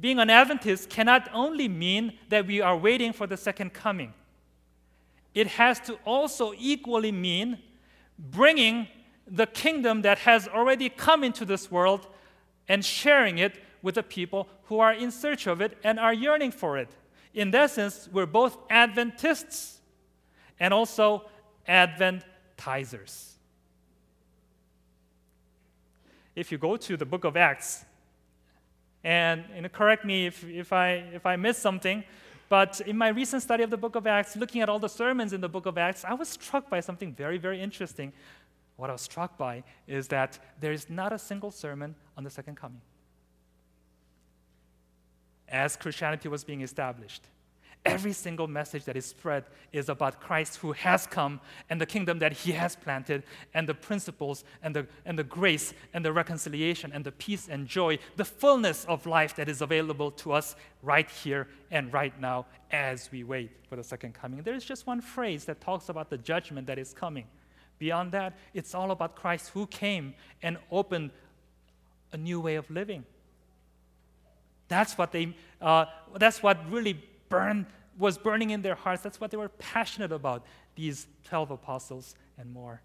Being 0.00 0.18
an 0.18 0.30
Adventist 0.30 0.88
cannot 0.88 1.28
only 1.32 1.68
mean 1.68 2.18
that 2.28 2.46
we 2.46 2.60
are 2.60 2.76
waiting 2.76 3.12
for 3.12 3.26
the 3.26 3.36
second 3.36 3.72
coming, 3.72 4.14
it 5.34 5.46
has 5.46 5.80
to 5.80 5.94
also 6.04 6.52
equally 6.58 7.12
mean 7.12 7.58
bringing 8.30 8.86
the 9.26 9.46
kingdom 9.46 10.02
that 10.02 10.18
has 10.18 10.46
already 10.48 10.88
come 10.88 11.24
into 11.24 11.44
this 11.44 11.70
world 11.70 12.06
and 12.68 12.84
sharing 12.84 13.38
it 13.38 13.58
with 13.82 13.96
the 13.96 14.02
people 14.02 14.48
who 14.64 14.78
are 14.78 14.92
in 14.92 15.10
search 15.10 15.46
of 15.46 15.60
it 15.60 15.76
and 15.82 15.98
are 15.98 16.14
yearning 16.14 16.52
for 16.52 16.78
it. 16.78 16.88
In 17.34 17.50
that 17.50 17.70
sense, 17.70 18.08
we're 18.12 18.26
both 18.26 18.56
Adventists 18.70 19.80
and 20.60 20.72
also 20.72 21.24
Adventizers. 21.68 23.30
If 26.34 26.52
you 26.52 26.58
go 26.58 26.76
to 26.76 26.96
the 26.96 27.04
book 27.04 27.24
of 27.24 27.36
Acts, 27.36 27.84
and 29.04 29.44
know, 29.60 29.68
correct 29.68 30.04
me 30.04 30.26
if, 30.26 30.44
if, 30.44 30.72
I, 30.72 30.92
if 31.12 31.26
I 31.26 31.36
miss 31.36 31.58
something, 31.58 32.04
but 32.52 32.82
in 32.82 32.98
my 32.98 33.08
recent 33.08 33.42
study 33.42 33.62
of 33.62 33.70
the 33.70 33.78
book 33.78 33.96
of 33.96 34.06
Acts, 34.06 34.36
looking 34.36 34.60
at 34.60 34.68
all 34.68 34.78
the 34.78 34.86
sermons 34.86 35.32
in 35.32 35.40
the 35.40 35.48
book 35.48 35.64
of 35.64 35.78
Acts, 35.78 36.04
I 36.04 36.12
was 36.12 36.28
struck 36.28 36.68
by 36.68 36.80
something 36.80 37.14
very, 37.14 37.38
very 37.38 37.58
interesting. 37.58 38.12
What 38.76 38.90
I 38.90 38.92
was 38.92 39.00
struck 39.00 39.38
by 39.38 39.64
is 39.86 40.06
that 40.08 40.38
there 40.60 40.70
is 40.70 40.90
not 40.90 41.14
a 41.14 41.18
single 41.18 41.50
sermon 41.50 41.94
on 42.14 42.24
the 42.24 42.28
second 42.28 42.56
coming 42.56 42.82
as 45.48 45.76
Christianity 45.76 46.28
was 46.28 46.44
being 46.44 46.60
established. 46.60 47.22
Every 47.84 48.12
single 48.12 48.46
message 48.46 48.84
that 48.84 48.96
is 48.96 49.06
spread 49.06 49.44
is 49.72 49.88
about 49.88 50.20
Christ 50.20 50.58
who 50.58 50.70
has 50.70 51.04
come 51.04 51.40
and 51.68 51.80
the 51.80 51.86
kingdom 51.86 52.20
that 52.20 52.32
he 52.32 52.52
has 52.52 52.76
planted 52.76 53.24
and 53.54 53.68
the 53.68 53.74
principles 53.74 54.44
and 54.62 54.76
the, 54.76 54.86
and 55.04 55.18
the 55.18 55.24
grace 55.24 55.74
and 55.92 56.04
the 56.04 56.12
reconciliation 56.12 56.92
and 56.94 57.04
the 57.04 57.10
peace 57.10 57.48
and 57.48 57.66
joy, 57.66 57.98
the 58.16 58.24
fullness 58.24 58.84
of 58.84 59.04
life 59.04 59.34
that 59.34 59.48
is 59.48 59.62
available 59.62 60.12
to 60.12 60.30
us 60.32 60.54
right 60.80 61.10
here 61.10 61.48
and 61.72 61.92
right 61.92 62.18
now 62.20 62.46
as 62.70 63.10
we 63.10 63.24
wait 63.24 63.50
for 63.68 63.74
the 63.74 63.82
second 63.82 64.14
coming. 64.14 64.42
There 64.42 64.54
is 64.54 64.64
just 64.64 64.86
one 64.86 65.00
phrase 65.00 65.44
that 65.46 65.60
talks 65.60 65.88
about 65.88 66.08
the 66.08 66.18
judgment 66.18 66.68
that 66.68 66.78
is 66.78 66.92
coming. 66.92 67.26
Beyond 67.80 68.12
that, 68.12 68.38
it's 68.54 68.76
all 68.76 68.92
about 68.92 69.16
Christ 69.16 69.48
who 69.54 69.66
came 69.66 70.14
and 70.40 70.56
opened 70.70 71.10
a 72.12 72.16
new 72.16 72.38
way 72.38 72.54
of 72.54 72.70
living. 72.70 73.04
That's 74.68 74.96
what 74.96 75.10
they, 75.10 75.34
uh, 75.60 75.86
that's 76.16 76.44
what 76.44 76.70
really 76.70 77.02
burned, 77.32 77.64
was 77.98 78.18
burning 78.18 78.50
in 78.50 78.60
their 78.60 78.74
hearts. 78.74 79.02
That's 79.02 79.18
what 79.18 79.30
they 79.30 79.38
were 79.38 79.48
passionate 79.48 80.12
about, 80.12 80.44
these 80.76 81.06
12 81.24 81.50
apostles 81.52 82.14
and 82.36 82.52
more. 82.52 82.82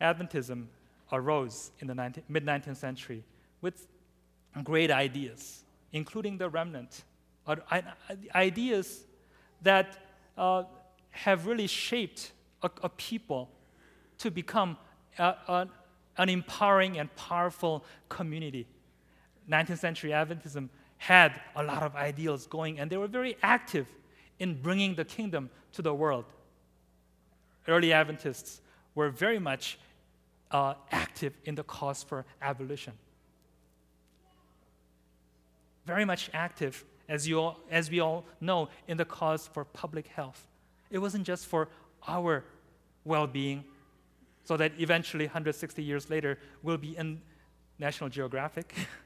Adventism 0.00 0.66
arose 1.10 1.70
in 1.80 1.86
the 1.86 1.94
mid 2.28 2.44
19th 2.44 2.76
century 2.76 3.24
with 3.62 3.86
great 4.62 4.90
ideas, 4.90 5.64
including 5.92 6.36
the 6.36 6.50
remnant. 6.50 7.04
Ideas 8.34 9.04
that 9.62 9.98
uh, 10.36 10.64
have 11.10 11.46
really 11.46 11.66
shaped 11.66 12.32
a, 12.62 12.70
a 12.82 12.88
people 12.90 13.48
to 14.18 14.30
become 14.30 14.76
a, 15.18 15.34
a, 15.48 15.68
an 16.18 16.28
empowering 16.28 16.98
and 16.98 17.14
powerful 17.16 17.84
community. 18.10 18.66
19th 19.52 19.78
century 19.78 20.10
Adventism 20.10 20.68
had 20.98 21.40
a 21.56 21.62
lot 21.62 21.82
of 21.82 21.94
ideals 21.96 22.46
going, 22.46 22.78
and 22.78 22.90
they 22.90 22.96
were 22.96 23.08
very 23.08 23.36
active 23.42 23.86
in 24.38 24.60
bringing 24.60 24.94
the 24.94 25.04
kingdom 25.04 25.50
to 25.72 25.82
the 25.82 25.92
world. 25.92 26.24
Early 27.66 27.92
Adventists 27.92 28.60
were 28.94 29.10
very 29.10 29.38
much 29.38 29.78
uh, 30.50 30.74
active 30.90 31.34
in 31.44 31.54
the 31.54 31.64
cause 31.64 32.02
for 32.02 32.24
abolition. 32.40 32.92
Very 35.86 36.04
much 36.04 36.30
active, 36.32 36.84
as, 37.08 37.26
you 37.26 37.40
all, 37.40 37.58
as 37.70 37.90
we 37.90 38.00
all 38.00 38.24
know, 38.40 38.68
in 38.86 38.96
the 38.96 39.04
cause 39.04 39.48
for 39.52 39.64
public 39.64 40.06
health. 40.06 40.46
It 40.90 40.98
wasn't 40.98 41.26
just 41.26 41.46
for 41.46 41.68
our 42.06 42.44
well 43.04 43.26
being, 43.26 43.64
so 44.44 44.56
that 44.56 44.72
eventually, 44.78 45.26
160 45.26 45.82
years 45.82 46.10
later, 46.10 46.38
we'll 46.62 46.76
be 46.78 46.96
in 46.96 47.20
National 47.78 48.08
Geographic. 48.08 48.74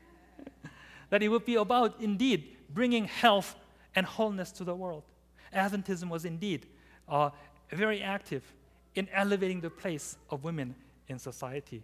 that 1.10 1.22
it 1.22 1.28
would 1.28 1.44
be 1.44 1.56
about, 1.56 2.00
indeed, 2.00 2.56
bringing 2.72 3.04
health 3.04 3.56
and 3.94 4.06
wholeness 4.06 4.50
to 4.52 4.64
the 4.64 4.74
world. 4.74 5.04
Adventism 5.54 6.08
was 6.08 6.24
indeed 6.24 6.66
uh, 7.08 7.30
very 7.70 8.02
active 8.02 8.42
in 8.94 9.08
elevating 9.12 9.60
the 9.60 9.70
place 9.70 10.16
of 10.30 10.44
women 10.44 10.74
in 11.08 11.18
society, 11.18 11.82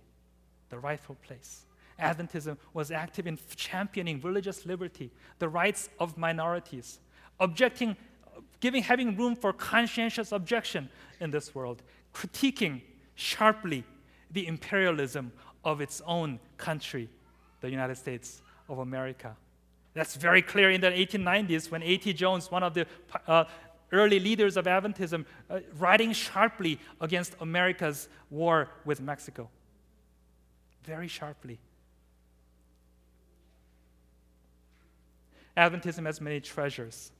the 0.70 0.78
rightful 0.78 1.16
place. 1.26 1.64
Adventism 2.00 2.56
was 2.74 2.90
active 2.90 3.26
in 3.26 3.38
championing 3.54 4.20
religious 4.22 4.66
liberty, 4.66 5.11
the 5.38 5.48
rights 5.48 5.88
of 6.00 6.16
minorities, 6.18 6.98
objecting, 7.38 7.96
giving, 8.61 8.82
having 8.82 9.16
room 9.16 9.37
for 9.37 9.52
conscientious 9.52 10.32
objection 10.32 10.88
in 11.20 11.30
this 11.30 11.54
world, 11.54 11.82
critiquing 12.12 12.80
sharply 13.14 13.85
the 14.30 14.46
imperialism 14.46 15.32
of 15.64 15.80
its 15.80 16.00
own 16.06 16.40
country, 16.56 17.08
the 17.61 17.70
United 17.70 17.96
States 17.96 18.41
of 18.68 18.79
America. 18.79 19.37
That's 19.94 20.16
very 20.16 20.42
clear 20.42 20.70
in 20.70 20.81
the 20.81 20.90
1890s 20.90 21.70
when 21.70 21.83
A.T. 21.83 22.12
Jones, 22.14 22.51
one 22.51 22.62
of 22.62 22.75
the 22.75 22.87
uh, 23.27 23.44
early 23.92 24.18
leaders 24.18 24.57
of 24.57 24.64
Adventism, 24.64 25.27
uh, 25.51 25.61
writing 25.79 26.12
sharply 26.12 26.79
against 27.01 27.35
America's 27.40 28.09
war 28.31 28.70
with 28.85 29.01
Mexico. 29.01 29.51
Very 30.85 31.09
sharply. 31.09 31.59
Adventism 35.57 36.07
has 36.07 36.20
many 36.20 36.40
treasures, 36.40 37.12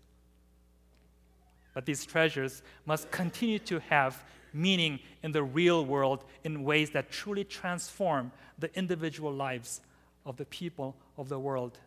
but 1.74 1.85
these 1.85 2.07
treasures 2.07 2.62
must 2.87 3.11
continue 3.11 3.59
to 3.59 3.78
have 3.81 4.22
meaning 4.55 4.98
in 5.22 5.33
the 5.33 5.42
real 5.42 5.85
world 5.85 6.24
in 6.44 6.64
ways 6.64 6.90
that 6.90 7.11
truly 7.11 7.44
transform 7.44 8.33
the 8.59 8.74
individual 8.76 9.33
lives 9.33 9.83
of 10.24 10.37
the 10.37 10.44
people 10.46 10.96
of 11.16 11.28
the 11.28 11.38
world. 11.38 11.78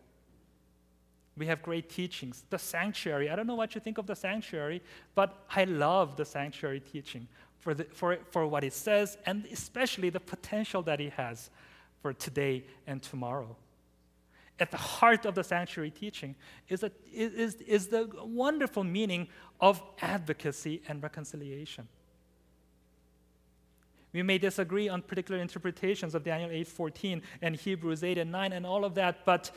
We 1.38 1.48
have 1.48 1.62
great 1.62 1.90
teachings. 1.90 2.44
The 2.50 2.58
sanctuary, 2.60 3.30
I 3.30 3.36
don't 3.36 3.48
know 3.48 3.56
what 3.56 3.76
you 3.76 3.82
think 3.82 3.98
of 3.98 4.08
the 4.08 4.16
sanctuary, 4.16 4.82
but 5.16 5.46
I 5.54 5.66
love 5.66 6.16
the 6.16 6.26
sanctuary 6.26 6.80
teaching 6.80 7.28
for, 7.60 7.74
the, 7.74 7.86
for, 7.86 8.18
for 8.32 8.48
what 8.48 8.64
it 8.64 8.74
says 8.74 9.18
and 9.26 9.46
especially 9.52 10.10
the 10.10 10.20
potential 10.20 10.82
that 10.84 11.02
it 11.02 11.14
has 11.14 11.50
for 12.02 12.14
today 12.14 12.64
and 12.88 13.02
tomorrow. 13.02 13.56
At 14.60 14.72
the 14.72 14.78
heart 14.78 15.26
of 15.26 15.36
the 15.36 15.44
sanctuary 15.44 15.92
teaching 15.92 16.36
is, 16.70 16.84
a, 16.84 16.92
is, 17.14 17.56
is 17.56 17.88
the 17.88 18.10
wonderful 18.24 18.86
meaning 18.86 19.28
of 19.60 19.82
advocacy 20.02 20.82
and 20.88 21.04
reconciliation. 21.04 21.88
We 24.16 24.24
may 24.24 24.38
disagree 24.38 24.88
on 24.88 25.02
particular 25.02 25.42
interpretations 25.42 26.16
of 26.16 26.24
Daniel 26.24 26.50
8:14 26.50 27.22
and 27.42 27.54
Hebrews 27.54 28.02
8 28.02 28.18
and 28.18 28.32
9 28.32 28.54
and 28.54 28.66
all 28.66 28.86
of 28.86 28.96
that, 28.96 29.26
but 29.26 29.52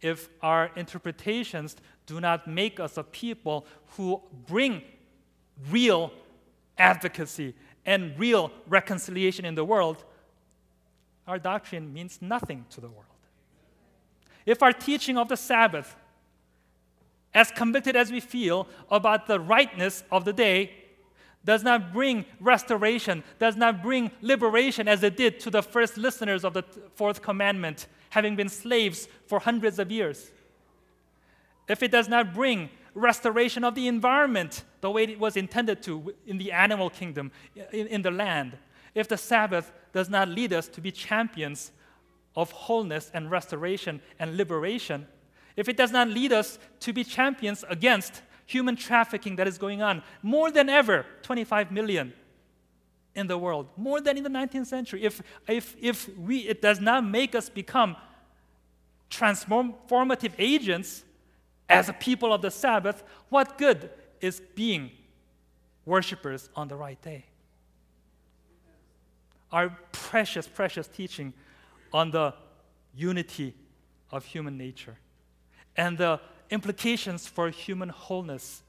if 0.00 0.28
our 0.42 0.72
interpretations 0.74 1.76
do 2.06 2.20
not 2.20 2.48
make 2.48 2.80
us 2.80 2.96
a 2.96 3.04
people 3.04 3.66
who 3.90 4.20
bring 4.48 4.82
real 5.70 6.12
advocacy 6.76 7.54
and 7.86 8.18
real 8.18 8.50
reconciliation 8.66 9.44
in 9.44 9.54
the 9.54 9.64
world, 9.64 10.04
our 11.28 11.38
doctrine 11.38 11.92
means 11.94 12.20
nothing 12.20 12.66
to 12.70 12.80
the 12.80 12.88
world. 12.88 13.06
If 14.44 14.60
our 14.60 14.72
teaching 14.72 15.16
of 15.16 15.28
the 15.28 15.36
Sabbath, 15.36 15.94
as 17.32 17.52
convicted 17.52 17.94
as 17.94 18.10
we 18.10 18.18
feel 18.18 18.66
about 18.90 19.28
the 19.28 19.38
rightness 19.38 20.02
of 20.10 20.24
the 20.24 20.32
day, 20.32 20.83
does 21.44 21.62
not 21.62 21.92
bring 21.92 22.24
restoration, 22.40 23.22
does 23.38 23.56
not 23.56 23.82
bring 23.82 24.10
liberation 24.22 24.88
as 24.88 25.02
it 25.02 25.16
did 25.16 25.38
to 25.40 25.50
the 25.50 25.62
first 25.62 25.96
listeners 25.96 26.44
of 26.44 26.54
the 26.54 26.62
fourth 26.94 27.20
commandment, 27.20 27.86
having 28.10 28.34
been 28.34 28.48
slaves 28.48 29.08
for 29.26 29.40
hundreds 29.40 29.78
of 29.78 29.90
years. 29.90 30.30
If 31.68 31.82
it 31.82 31.90
does 31.90 32.08
not 32.08 32.34
bring 32.34 32.70
restoration 32.94 33.64
of 33.64 33.74
the 33.74 33.88
environment 33.88 34.64
the 34.80 34.90
way 34.90 35.04
it 35.04 35.18
was 35.18 35.36
intended 35.36 35.82
to 35.82 36.14
in 36.26 36.38
the 36.38 36.52
animal 36.52 36.90
kingdom, 36.90 37.32
in, 37.72 37.86
in 37.88 38.02
the 38.02 38.10
land, 38.10 38.56
if 38.94 39.08
the 39.08 39.16
Sabbath 39.16 39.72
does 39.92 40.08
not 40.08 40.28
lead 40.28 40.52
us 40.52 40.68
to 40.68 40.80
be 40.80 40.92
champions 40.92 41.72
of 42.36 42.50
wholeness 42.52 43.10
and 43.14 43.30
restoration 43.30 44.00
and 44.18 44.36
liberation, 44.36 45.06
if 45.56 45.68
it 45.68 45.76
does 45.76 45.92
not 45.92 46.08
lead 46.08 46.32
us 46.32 46.58
to 46.80 46.92
be 46.92 47.04
champions 47.04 47.64
against 47.68 48.22
human 48.46 48.76
trafficking 48.76 49.36
that 49.36 49.46
is 49.48 49.58
going 49.58 49.82
on 49.82 50.02
more 50.22 50.50
than 50.50 50.68
ever 50.68 51.06
25 51.22 51.70
million 51.70 52.12
in 53.14 53.26
the 53.26 53.38
world, 53.38 53.68
more 53.76 54.00
than 54.00 54.16
in 54.16 54.24
the 54.24 54.30
19th 54.30 54.66
century. 54.66 55.04
If, 55.04 55.22
if, 55.48 55.76
if 55.80 56.08
we, 56.18 56.38
it 56.40 56.60
does 56.60 56.80
not 56.80 57.04
make 57.04 57.34
us 57.34 57.48
become 57.48 57.96
transformative 59.10 60.32
agents 60.38 61.04
as 61.68 61.88
a 61.88 61.92
people 61.92 62.32
of 62.32 62.42
the 62.42 62.50
Sabbath, 62.50 63.04
what 63.28 63.56
good 63.56 63.90
is 64.20 64.40
being 64.54 64.90
worshippers 65.84 66.50
on 66.56 66.68
the 66.68 66.76
right 66.76 67.00
day? 67.00 67.24
Our 69.52 69.76
precious, 69.92 70.48
precious 70.48 70.88
teaching 70.88 71.32
on 71.92 72.10
the 72.10 72.34
unity 72.96 73.54
of 74.10 74.24
human 74.24 74.58
nature 74.58 74.98
and 75.76 75.96
the 75.96 76.20
implications 76.50 77.26
for 77.26 77.50
human 77.50 77.88
wholeness 77.88 78.62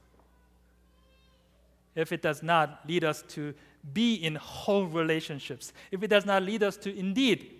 if 1.96 2.12
it 2.12 2.22
does 2.22 2.42
not 2.42 2.80
lead 2.86 3.02
us 3.02 3.22
to 3.28 3.54
be 3.92 4.14
in 4.14 4.34
whole 4.36 4.86
relationships, 4.86 5.72
if 5.90 6.02
it 6.02 6.08
does 6.08 6.26
not 6.26 6.42
lead 6.42 6.62
us 6.62 6.76
to 6.76 6.96
indeed 6.96 7.50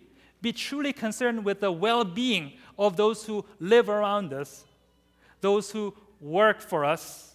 be 0.43 0.53
truly 0.53 0.93
concerned 0.93 1.45
with 1.45 1.61
the 1.61 1.73
well 1.73 2.05
being 2.05 2.53
of 2.79 2.97
those 2.97 3.25
who 3.25 3.45
live 3.59 3.89
around 3.89 4.33
us, 4.33 4.65
those 5.41 5.71
who 5.71 5.95
work 6.21 6.61
for 6.61 6.85
us, 6.85 7.35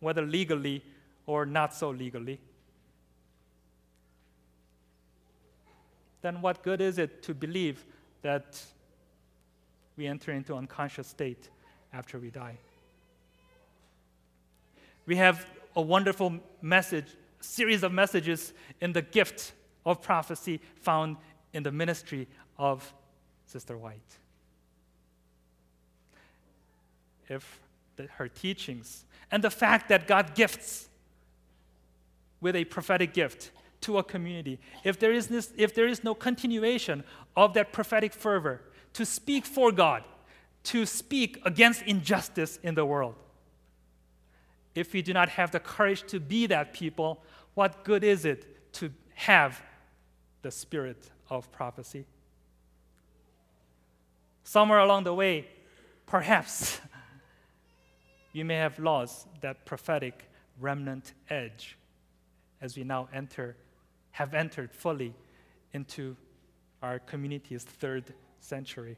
whether 0.00 0.22
legally 0.22 0.82
or 1.26 1.46
not 1.46 1.72
so 1.72 1.90
legally, 1.90 2.40
then 6.22 6.42
what 6.42 6.62
good 6.62 6.80
is 6.80 6.98
it 6.98 7.22
to 7.22 7.34
believe 7.34 7.84
that 8.22 8.60
we 9.96 10.06
enter 10.06 10.32
into 10.32 10.54
unconscious 10.54 11.06
state 11.06 11.48
after 11.96 12.18
we 12.18 12.30
die? 12.30 12.58
We 15.06 15.16
have 15.16 15.46
a 15.74 15.80
wonderful 15.80 16.34
message, 16.60 17.06
series 17.40 17.82
of 17.82 17.92
messages 17.92 18.52
in 18.80 18.92
the 18.92 19.02
gift 19.02 19.52
of 19.84 20.02
prophecy 20.02 20.60
found 20.82 21.16
in 21.52 21.62
the 21.62 21.72
ministry 21.72 22.26
of 22.58 22.92
Sister 23.46 23.78
White. 23.78 24.18
If 27.28 27.60
the, 27.96 28.08
her 28.16 28.28
teachings 28.28 29.04
and 29.30 29.42
the 29.42 29.50
fact 29.50 29.88
that 29.88 30.06
God 30.06 30.34
gifts 30.34 30.88
with 32.40 32.56
a 32.56 32.64
prophetic 32.64 33.14
gift 33.14 33.50
to 33.82 33.98
a 33.98 34.04
community, 34.04 34.58
if 34.84 34.98
there 34.98 35.12
is, 35.12 35.28
this, 35.28 35.52
if 35.56 35.74
there 35.74 35.86
is 35.86 36.04
no 36.04 36.14
continuation 36.14 37.04
of 37.36 37.54
that 37.54 37.72
prophetic 37.72 38.12
fervor 38.12 38.60
to 38.92 39.06
speak 39.06 39.46
for 39.46 39.72
God, 39.72 40.04
to 40.66 40.84
speak 40.84 41.40
against 41.44 41.82
injustice 41.82 42.58
in 42.62 42.74
the 42.74 42.84
world, 42.84 43.14
if 44.74 44.92
we 44.92 45.00
do 45.00 45.12
not 45.12 45.28
have 45.30 45.52
the 45.52 45.60
courage 45.60 46.02
to 46.08 46.20
be 46.20 46.46
that 46.46 46.72
people, 46.72 47.22
what 47.54 47.84
good 47.84 48.04
is 48.04 48.24
it 48.24 48.72
to 48.74 48.92
have 49.14 49.62
the 50.42 50.50
spirit 50.50 51.10
of 51.30 51.50
prophecy? 51.52 52.04
Somewhere 54.44 54.80
along 54.80 55.04
the 55.04 55.14
way, 55.14 55.46
perhaps 56.04 56.80
you 58.32 58.44
may 58.44 58.56
have 58.56 58.78
lost 58.78 59.28
that 59.40 59.64
prophetic 59.64 60.28
remnant 60.60 61.14
edge 61.30 61.78
as 62.60 62.76
we 62.76 62.82
now 62.82 63.08
enter, 63.14 63.56
have 64.10 64.34
entered 64.34 64.72
fully 64.72 65.14
into 65.72 66.16
our 66.82 66.98
community's 66.98 67.64
third 67.64 68.12
century. 68.40 68.96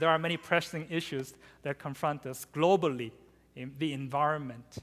There 0.00 0.08
are 0.08 0.18
many 0.18 0.38
pressing 0.38 0.86
issues 0.90 1.34
that 1.62 1.78
confront 1.78 2.24
us 2.26 2.46
globally 2.52 3.12
in 3.54 3.72
the 3.78 3.92
environment. 3.92 4.78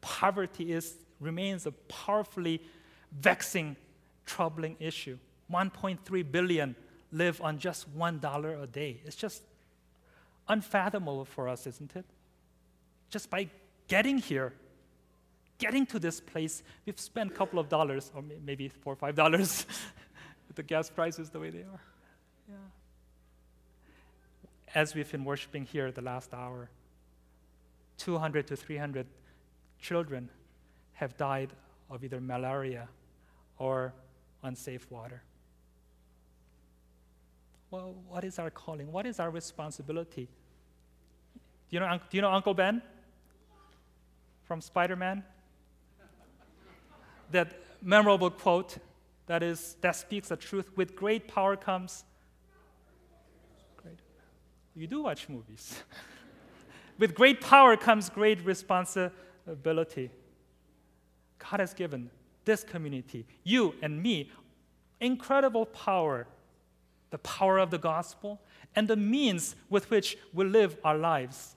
Poverty 0.00 0.72
is, 0.72 0.96
remains 1.20 1.64
a 1.64 1.70
powerfully 1.72 2.60
vexing, 3.12 3.76
troubling 4.26 4.76
issue. 4.80 5.16
1.3 5.50 6.32
billion 6.32 6.74
live 7.12 7.40
on 7.40 7.58
just 7.58 7.96
$1 7.96 8.62
a 8.62 8.66
day. 8.66 9.00
It's 9.04 9.16
just 9.16 9.42
unfathomable 10.48 11.24
for 11.24 11.48
us, 11.48 11.66
isn't 11.66 11.94
it? 11.94 12.04
Just 13.10 13.30
by 13.30 13.48
getting 13.86 14.18
here, 14.18 14.52
getting 15.58 15.86
to 15.86 16.00
this 16.00 16.20
place, 16.20 16.64
we've 16.84 16.98
spent 16.98 17.30
a 17.30 17.34
couple 17.34 17.60
of 17.60 17.68
dollars, 17.68 18.10
or 18.14 18.24
maybe 18.44 18.68
four 18.68 18.94
or 18.94 18.96
five 18.96 19.14
dollars, 19.14 19.66
with 20.48 20.56
the 20.56 20.62
gas 20.62 20.90
prices 20.90 21.30
the 21.30 21.38
way 21.38 21.50
they 21.50 21.60
are. 21.60 21.80
Yeah. 22.48 22.56
As 24.74 24.94
we've 24.94 25.10
been 25.10 25.24
worshiping 25.24 25.64
here 25.64 25.90
the 25.90 26.02
last 26.02 26.34
hour, 26.34 26.70
200 27.98 28.46
to 28.48 28.56
300 28.56 29.06
children 29.80 30.28
have 30.94 31.16
died 31.16 31.50
of 31.90 32.04
either 32.04 32.20
malaria 32.20 32.88
or 33.58 33.92
unsafe 34.42 34.90
water. 34.90 35.22
Well, 37.70 37.94
what 38.08 38.24
is 38.24 38.38
our 38.38 38.50
calling? 38.50 38.90
What 38.92 39.06
is 39.06 39.20
our 39.20 39.30
responsibility? 39.30 40.28
Do 41.68 41.76
you 41.76 41.80
know, 41.80 41.98
do 42.10 42.16
you 42.16 42.22
know 42.22 42.32
Uncle 42.32 42.54
Ben 42.54 42.80
from 44.44 44.60
Spider 44.60 44.96
Man? 44.96 45.22
that 47.30 47.60
memorable 47.82 48.30
quote 48.30 48.78
that, 49.26 49.42
is, 49.42 49.76
that 49.80 49.96
speaks 49.96 50.28
the 50.28 50.36
truth 50.36 50.70
with 50.76 50.96
great 50.96 51.28
power 51.28 51.56
comes. 51.56 52.04
You 54.74 54.86
do 54.86 55.02
watch 55.02 55.28
movies. 55.28 55.82
With 56.98 57.14
great 57.14 57.40
power 57.40 57.76
comes 57.76 58.08
great 58.08 58.44
responsibility. 58.44 60.10
God 61.38 61.60
has 61.60 61.74
given 61.74 62.10
this 62.44 62.64
community, 62.64 63.26
you 63.44 63.74
and 63.82 64.02
me, 64.02 64.30
incredible 65.00 65.66
power 65.66 66.26
the 67.10 67.18
power 67.18 67.58
of 67.58 67.70
the 67.70 67.78
gospel 67.78 68.40
and 68.76 68.86
the 68.86 68.96
means 68.96 69.56
with 69.70 69.90
which 69.90 70.16
we 70.32 70.44
live 70.44 70.76
our 70.84 70.96
lives. 70.96 71.56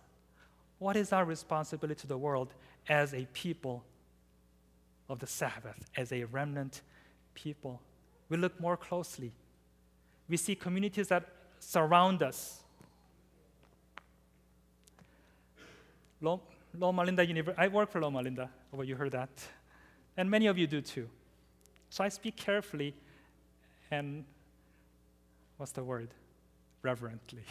What 0.80 0.95
is 0.95 1.12
our 1.13 1.26
responsibility 1.26 2.00
to 2.02 2.08
the 2.08 2.17
world 2.17 2.54
as 2.88 3.13
a 3.13 3.28
people 3.34 3.84
of 5.10 5.19
the 5.19 5.28
Sabbath, 5.28 5.89
as 5.95 6.12
a 6.12 6.24
remnant 6.26 6.82
people? 7.34 7.82
We 8.30 8.38
look 8.38 8.60
more 8.60 8.78
closely. 8.78 9.34
We 10.28 10.38
see 10.38 10.56
communities 10.56 11.10
that 11.10 11.26
surround 11.60 12.24
us 12.24 12.61
Loma 16.22 17.03
Linda 17.03 17.26
University. 17.26 17.61
I 17.61 17.67
work 17.67 17.91
for 17.91 17.99
Loma 17.99 18.22
Linda. 18.22 18.49
Oh, 18.74 18.82
you 18.82 18.95
heard 18.95 19.11
that. 19.11 19.30
And 20.15 20.30
many 20.30 20.47
of 20.47 20.57
you 20.57 20.67
do 20.67 20.82
too. 20.82 21.09
So 21.89 22.03
I 22.03 22.09
speak 22.09 22.36
carefully 22.36 22.93
and 23.89 24.24
what's 25.57 25.72
the 25.72 25.84
word? 25.84 26.09
Reverently. 26.82 27.43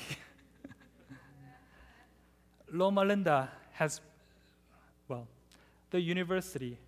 Loma 2.73 3.05
Linda 3.05 3.51
has, 3.73 4.01
well, 5.09 5.27
the 5.91 6.01
university, 6.01 6.79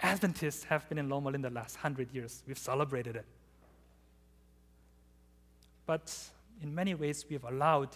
Adventists 0.00 0.64
have 0.64 0.88
been 0.88 0.98
in 0.98 1.08
Loma 1.08 1.30
Linda 1.30 1.50
last 1.50 1.76
hundred 1.76 2.12
years. 2.12 2.42
We've 2.46 2.58
celebrated 2.58 3.16
it. 3.16 3.24
But 5.86 6.14
in 6.62 6.74
many 6.74 6.94
ways, 6.94 7.24
we've 7.28 7.44
allowed 7.44 7.88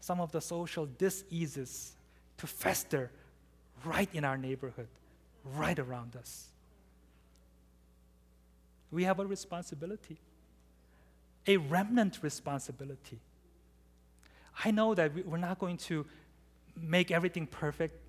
some 0.00 0.20
of 0.20 0.32
the 0.32 0.40
social 0.40 0.86
diseases 0.86 1.96
to 2.38 2.46
fester 2.46 3.10
right 3.84 4.08
in 4.12 4.24
our 4.24 4.36
neighborhood, 4.36 4.88
right 5.44 5.78
around 5.78 6.16
us. 6.16 6.48
We 8.90 9.04
have 9.04 9.18
a 9.18 9.26
responsibility, 9.26 10.18
a 11.46 11.56
remnant 11.56 12.20
responsibility. 12.22 13.18
I 14.64 14.70
know 14.70 14.94
that 14.94 15.12
we- 15.12 15.22
we're 15.22 15.38
not 15.38 15.58
going 15.58 15.76
to 15.78 16.06
make 16.76 17.10
everything 17.10 17.46
perfect. 17.46 18.00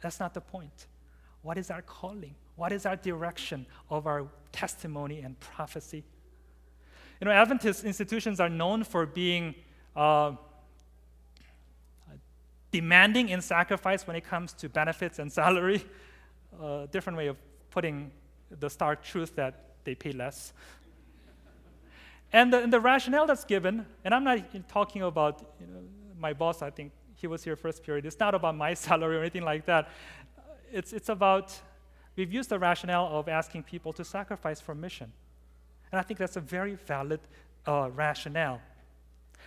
That's 0.00 0.18
not 0.18 0.32
the 0.34 0.40
point. 0.40 0.86
What 1.42 1.58
is 1.58 1.70
our 1.70 1.82
calling? 1.82 2.34
What 2.56 2.72
is 2.72 2.86
our 2.86 2.96
direction 2.96 3.66
of 3.90 4.06
our 4.06 4.28
testimony 4.52 5.20
and 5.20 5.38
prophecy? 5.40 6.04
You 7.20 7.26
know, 7.26 7.32
Adventist 7.32 7.84
institutions 7.84 8.40
are 8.40 8.48
known 8.48 8.84
for 8.84 9.04
being 9.04 9.54
uh, 9.94 10.36
demanding 12.70 13.28
in 13.28 13.40
sacrifice 13.40 14.06
when 14.06 14.16
it 14.16 14.24
comes 14.24 14.52
to 14.54 14.68
benefits 14.68 15.18
and 15.18 15.32
salary. 15.32 15.84
A 16.60 16.88
different 16.92 17.16
way 17.16 17.26
of 17.26 17.36
putting 17.70 18.10
the 18.58 18.68
stark 18.68 19.02
truth 19.02 19.34
that 19.36 19.54
they 19.84 19.94
pay 19.94 20.12
less. 20.12 20.52
And 22.32 22.52
the, 22.52 22.62
and 22.62 22.72
the 22.72 22.80
rationale 22.80 23.26
that's 23.26 23.44
given, 23.44 23.86
and 24.04 24.14
I'm 24.14 24.24
not 24.24 24.68
talking 24.68 25.02
about 25.02 25.54
you 25.60 25.66
know, 25.66 25.80
my 26.18 26.32
boss, 26.32 26.62
I 26.62 26.70
think 26.70 26.92
he 27.16 27.26
was 27.26 27.42
here 27.42 27.56
first 27.56 27.82
period. 27.82 28.06
It's 28.06 28.20
not 28.20 28.34
about 28.34 28.56
my 28.56 28.74
salary 28.86 29.16
or 29.16 29.20
anything 29.20 29.42
like 29.42 29.66
that. 29.66 29.88
It's, 30.72 30.92
it's 30.92 31.08
about, 31.08 31.58
we've 32.16 32.32
used 32.32 32.50
the 32.50 32.58
rationale 32.58 33.08
of 33.08 33.28
asking 33.28 33.64
people 33.64 33.92
to 33.94 34.04
sacrifice 34.04 34.60
for 34.60 34.74
mission. 34.74 35.12
And 35.90 35.98
I 35.98 36.02
think 36.02 36.18
that's 36.18 36.36
a 36.36 36.40
very 36.40 36.76
valid 36.86 37.20
uh, 37.66 37.90
rationale. 37.92 38.60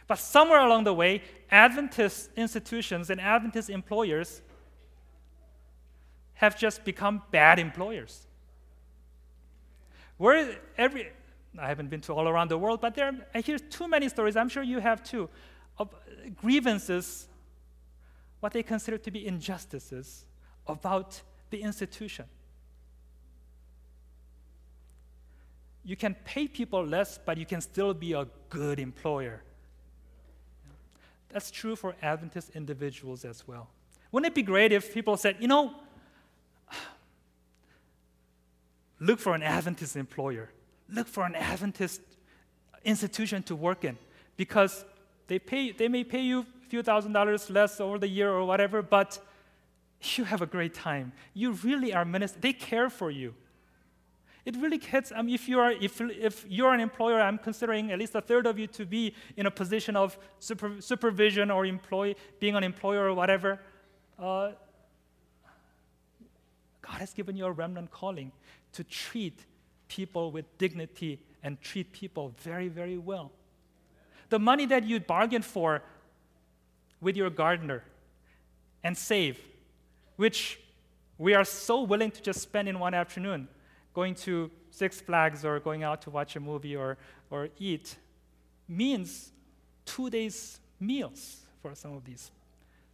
But 0.08 0.20
somewhere 0.20 0.60
along 0.60 0.84
the 0.84 0.94
way, 0.94 1.22
Adventist 1.50 2.30
institutions 2.36 3.10
and 3.10 3.22
Adventist 3.22 3.70
employers 3.70 4.42
have 6.34 6.58
just 6.58 6.84
become 6.84 7.22
bad 7.32 7.60
employers. 7.60 8.28
Where 10.18 10.58
every, 10.78 11.12
I 11.58 11.68
haven't 11.68 11.90
been 11.90 12.02
to 12.02 12.14
all 12.14 12.28
around 12.28 12.50
the 12.50 12.58
world, 12.58 12.82
but 12.82 12.96
there, 12.96 13.14
I 13.34 13.42
hear 13.42 13.58
too 13.58 13.88
many 13.88 14.10
stories, 14.10 14.36
I'm 14.36 14.50
sure 14.50 14.64
you 14.64 14.80
have 14.80 15.04
too, 15.04 15.30
of 15.78 15.94
grievances, 16.36 17.28
what 18.40 18.52
they 18.52 18.64
consider 18.64 18.98
to 18.98 19.12
be 19.12 19.26
injustices 19.26 20.26
about 20.68 21.22
the 21.50 21.62
institution. 21.62 22.26
You 25.86 25.96
can 25.96 26.16
pay 26.26 26.48
people 26.48 26.86
less, 26.86 27.20
but 27.24 27.38
you 27.38 27.46
can 27.46 27.62
still 27.62 27.94
be 27.94 28.14
a 28.14 28.28
good 28.50 28.80
employer. 28.80 29.44
That's 31.34 31.50
true 31.50 31.76
for 31.76 31.96
Adventist 32.02 32.52
individuals 32.54 33.26
as 33.26 33.48
well. 33.48 33.68
Wouldn't 34.12 34.32
it 34.32 34.36
be 34.36 34.44
great 34.44 34.72
if 34.72 34.94
people 34.94 35.18
said, 35.18 35.38
you 35.40 35.48
know, 35.48 35.74
look 39.00 39.20
for 39.20 39.34
an 39.34 39.42
Adventist 39.42 39.96
employer, 39.96 40.52
look 40.88 41.08
for 41.08 41.26
an 41.26 41.36
Adventist 41.36 42.02
institution 42.86 43.42
to 43.44 43.56
work 43.56 43.84
in, 43.84 43.98
because 44.38 44.86
they, 45.28 45.40
pay, 45.40 45.72
they 45.72 45.88
may 45.88 46.04
pay 46.04 46.22
you 46.22 46.42
a 46.42 46.70
few 46.70 46.84
thousand 46.84 47.14
dollars 47.14 47.50
less 47.50 47.82
over 47.82 47.98
the 47.98 48.08
year 48.08 48.30
or 48.32 48.46
whatever, 48.46 48.84
but 48.84 49.20
you 50.16 50.26
have 50.26 50.42
a 50.42 50.46
great 50.46 50.74
time. 50.74 51.14
You 51.34 51.54
really 51.54 51.94
are 51.94 52.06
ministers. 52.06 52.42
They 52.42 52.54
care 52.54 52.90
for 52.90 53.10
you. 53.10 53.34
It 54.46 54.58
really 54.58 54.78
hits. 54.78 55.14
I 55.16 55.22
mean, 55.22 55.34
if 55.34 55.48
you 55.48 55.60
are 55.60 55.72
if, 55.72 56.02
if 56.02 56.46
you're 56.50 56.74
an 56.74 56.82
employer, 56.82 57.22
I'm 57.22 57.38
considering 57.38 57.92
at 57.92 58.00
least 58.00 58.14
a 58.14 58.22
third 58.22 58.46
of 58.46 58.60
you 58.60 58.68
to 58.68 58.86
be 58.86 59.16
in 59.38 59.46
a 59.46 59.52
position 59.52 59.96
of 59.96 60.18
super, 60.40 60.82
supervision 60.82 61.50
or 61.50 61.66
being 62.40 62.56
an 62.56 62.64
employer 62.64 63.06
or 63.06 63.14
whatever. 63.14 63.60
Uh, 64.20 64.52
God 66.82 67.00
has 67.00 67.14
given 67.14 67.38
you 67.38 67.46
a 67.46 67.52
remnant 67.52 67.92
calling 67.92 68.32
to 68.74 68.84
treat 68.84 69.46
people 69.88 70.32
with 70.32 70.46
dignity 70.58 71.22
and 71.42 71.62
treat 71.62 71.94
people 71.94 72.34
very, 72.40 72.68
very 72.68 72.98
well. 72.98 73.32
The 74.30 74.40
money 74.40 74.66
that 74.66 74.84
you 74.84 75.00
bargain 75.00 75.42
for 75.42 75.84
with 77.00 77.16
your 77.16 77.30
gardener 77.30 77.84
and 78.84 78.98
save, 78.98 79.40
which 80.18 80.60
we 81.18 81.34
are 81.34 81.46
so 81.46 81.84
willing 81.84 82.12
to 82.12 82.22
just 82.22 82.42
spend 82.42 82.68
in 82.68 82.80
one 82.80 82.94
afternoon 82.94 83.48
going 83.94 84.16
to 84.16 84.50
Six 84.72 85.02
Flags 85.02 85.46
or 85.46 85.60
going 85.60 85.84
out 85.84 86.02
to 86.04 86.10
watch 86.10 86.36
a 86.36 86.40
movie 86.40 86.76
or, 86.76 86.98
or 87.30 87.50
eat, 87.60 87.96
means 88.68 89.32
two 89.86 90.10
days' 90.10 90.60
meals 90.80 91.42
for 91.62 91.76
some 91.76 91.94
of 91.94 92.04
these 92.06 92.32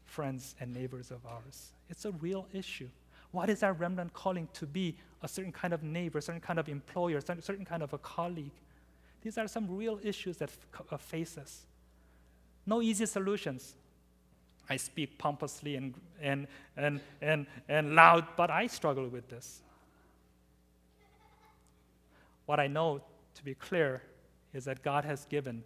friends 0.06 0.56
and 0.60 0.74
neighbors 0.74 1.12
of 1.12 1.26
ours. 1.26 1.72
It's 1.90 2.06
a 2.06 2.12
real 2.12 2.48
issue. 2.54 2.90
What 3.32 3.50
is 3.50 3.64
our 3.64 3.74
remnant 3.74 4.14
calling 4.14 4.48
to 4.54 4.66
be 4.66 4.96
a 5.22 5.28
certain 5.28 5.52
kind 5.52 5.74
of 5.74 5.84
neighbor, 5.84 6.18
a 6.18 6.22
certain 6.22 6.42
kind 6.42 6.60
of 6.60 6.68
employer, 6.68 7.18
a 7.18 7.42
certain 7.42 7.66
kind 7.66 7.84
of 7.84 7.94
a 7.94 7.98
colleague? 8.00 8.52
These 9.22 9.38
are 9.38 9.48
some 9.48 9.68
real 9.70 10.00
issues 10.04 10.38
that 10.38 10.50
f- 10.50 10.82
uh, 10.92 10.98
face 10.98 11.38
us. 11.38 11.66
No 12.66 12.82
easy 12.82 13.06
solutions. 13.06 13.76
I 14.70 14.78
speak 14.78 15.18
pompously 15.18 15.76
and, 15.76 15.94
and, 16.22 16.48
and, 16.78 17.02
and, 17.22 17.48
and 17.68 17.96
loud, 17.96 18.28
but 18.38 18.50
I 18.50 18.68
struggle 18.68 19.08
with 19.08 19.28
this. 19.30 19.62
What 22.50 22.60
I 22.60 22.66
know, 22.66 23.02
to 23.36 23.44
be 23.44 23.54
clear, 23.54 24.02
is 24.56 24.66
that 24.66 24.82
God 24.82 25.06
has 25.06 25.26
given 25.26 25.64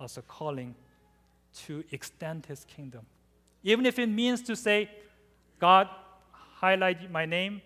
us 0.00 0.16
a 0.16 0.22
calling 0.22 0.74
to 1.66 1.84
extend 1.90 2.46
His 2.46 2.64
kingdom. 2.64 3.04
Even 3.62 3.84
if 3.84 3.98
it 3.98 4.06
means 4.06 4.40
to 4.44 4.56
say, 4.56 4.90
God, 5.58 5.90
highlight 6.30 7.10
my 7.10 7.26
name 7.26 7.60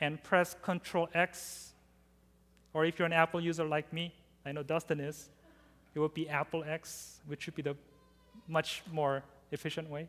and 0.00 0.20
press 0.24 0.56
Control 0.60 1.08
X, 1.14 1.74
or 2.74 2.84
if 2.84 2.98
you're 2.98 3.06
an 3.06 3.12
Apple 3.12 3.40
user 3.40 3.64
like 3.64 3.92
me, 3.92 4.12
I 4.44 4.50
know 4.50 4.64
Dustin 4.64 4.98
is, 4.98 5.30
it 5.94 6.00
would 6.00 6.12
be 6.12 6.28
Apple 6.28 6.64
X, 6.66 7.20
which 7.28 7.46
would 7.46 7.54
be 7.54 7.62
the 7.62 7.76
much 8.48 8.82
more 8.90 9.22
efficient 9.52 9.88
way. 9.88 10.08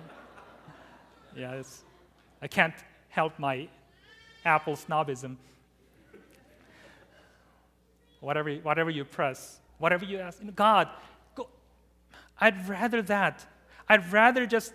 yeah, 1.36 1.62
I 2.40 2.48
can't 2.48 2.72
help 3.10 3.38
my 3.38 3.68
Apple 4.44 4.74
snobism. 4.74 5.36
Whatever, 8.20 8.54
whatever 8.56 8.90
you 8.90 9.04
press, 9.04 9.58
whatever 9.78 10.04
you 10.04 10.18
ask, 10.18 10.40
God, 10.54 10.88
go. 11.34 11.48
I'd 12.40 12.68
rather 12.68 13.00
that. 13.02 13.46
I'd 13.88 14.12
rather 14.12 14.46
just, 14.46 14.72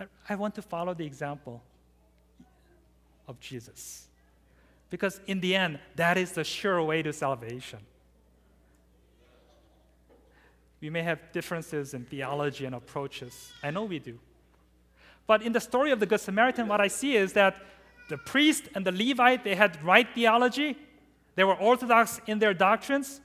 I, 0.00 0.06
I 0.28 0.34
want 0.34 0.54
to 0.54 0.62
follow 0.62 0.94
the 0.94 1.04
example 1.04 1.62
of 3.26 3.38
Jesus. 3.38 4.06
Because 4.90 5.20
in 5.26 5.40
the 5.40 5.54
end, 5.54 5.78
that 5.96 6.16
is 6.16 6.32
the 6.32 6.44
sure 6.44 6.82
way 6.82 7.02
to 7.02 7.12
salvation. 7.12 7.80
We 10.80 10.90
may 10.90 11.02
have 11.02 11.32
differences 11.32 11.92
in 11.92 12.04
theology 12.04 12.64
and 12.64 12.74
approaches. 12.74 13.52
I 13.62 13.70
know 13.70 13.84
we 13.84 13.98
do. 13.98 14.18
But 15.26 15.42
in 15.42 15.52
the 15.52 15.60
story 15.60 15.90
of 15.90 16.00
the 16.00 16.06
Good 16.06 16.20
Samaritan, 16.20 16.68
what 16.68 16.80
I 16.80 16.88
see 16.88 17.16
is 17.16 17.34
that 17.34 17.56
the 18.08 18.18
priest 18.18 18.64
and 18.74 18.84
the 18.84 18.92
Levite, 18.92 19.44
they 19.44 19.54
had 19.54 19.82
right 19.84 20.06
theology, 20.14 20.76
they 21.36 21.44
were 21.44 21.54
orthodox 21.54 22.20
in 22.26 22.38
their 22.38 22.54
doctrines. 22.54 23.20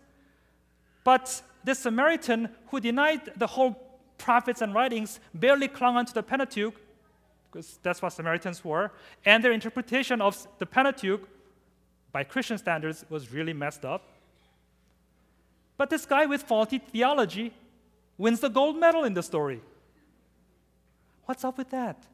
But 1.04 1.42
this 1.64 1.80
Samaritan 1.80 2.50
who 2.68 2.80
denied 2.80 3.32
the 3.38 3.48
whole 3.48 3.76
prophets 4.18 4.62
and 4.62 4.74
writings 4.74 5.20
barely 5.34 5.68
clung 5.68 5.98
onto 5.98 6.14
the 6.14 6.24
Pentateuch, 6.24 6.76
because 7.52 7.80
that's 7.84 8.02
what 8.02 8.14
Samaritans 8.14 8.64
were, 8.64 8.92
and 9.26 9.44
their 9.44 9.52
interpretation 9.52 10.22
of 10.22 10.48
the 10.60 10.66
Pentateuch 10.66 11.28
by 12.12 12.24
Christian 12.24 12.58
standards 12.58 13.06
was 13.10 13.32
really 13.32 13.54
messed 13.54 13.86
up. 13.86 14.04
But 15.78 15.90
this 15.90 16.06
guy 16.06 16.26
with 16.26 16.44
faulty 16.44 16.78
theology 16.78 17.54
wins 18.18 18.40
the 18.40 18.50
gold 18.50 18.78
medal 18.78 19.04
in 19.04 19.14
the 19.14 19.24
story. 19.24 19.62
What's 21.26 21.44
up 21.44 21.58
with 21.58 21.70
that? 21.72 22.06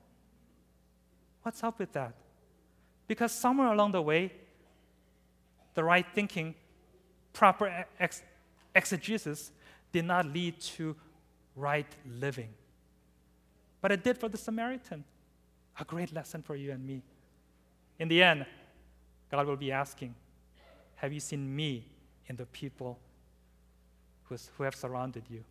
What's 1.43 1.63
up 1.63 1.79
with 1.79 1.91
that? 1.93 2.13
Because 3.09 3.31
somewhere 3.31 3.73
along 3.73 3.93
the 3.93 4.03
way, 4.03 4.31
the 5.73 5.83
right 5.83 6.05
thinking, 6.13 6.53
proper 7.33 7.85
ex- 7.99 8.21
exegesis 8.75 9.51
did 9.91 10.05
not 10.05 10.27
lead 10.27 10.59
to 10.77 10.95
right 11.55 11.87
living. 12.07 12.49
But 13.81 13.91
it 13.91 14.03
did 14.03 14.19
for 14.19 14.29
the 14.29 14.37
Samaritan. 14.37 15.03
A 15.79 15.83
great 15.83 16.13
lesson 16.13 16.43
for 16.43 16.55
you 16.55 16.71
and 16.71 16.85
me. 16.85 17.01
In 17.97 18.09
the 18.09 18.21
end, 18.21 18.45
God 19.31 19.47
will 19.47 19.55
be 19.55 19.71
asking, 19.71 20.13
Have 20.97 21.11
you 21.11 21.19
seen 21.19 21.55
me 21.55 21.85
in 22.27 22.35
the 22.35 22.45
people 22.45 22.99
who 24.25 24.63
have 24.63 24.75
surrounded 24.75 25.23
you? 25.31 25.43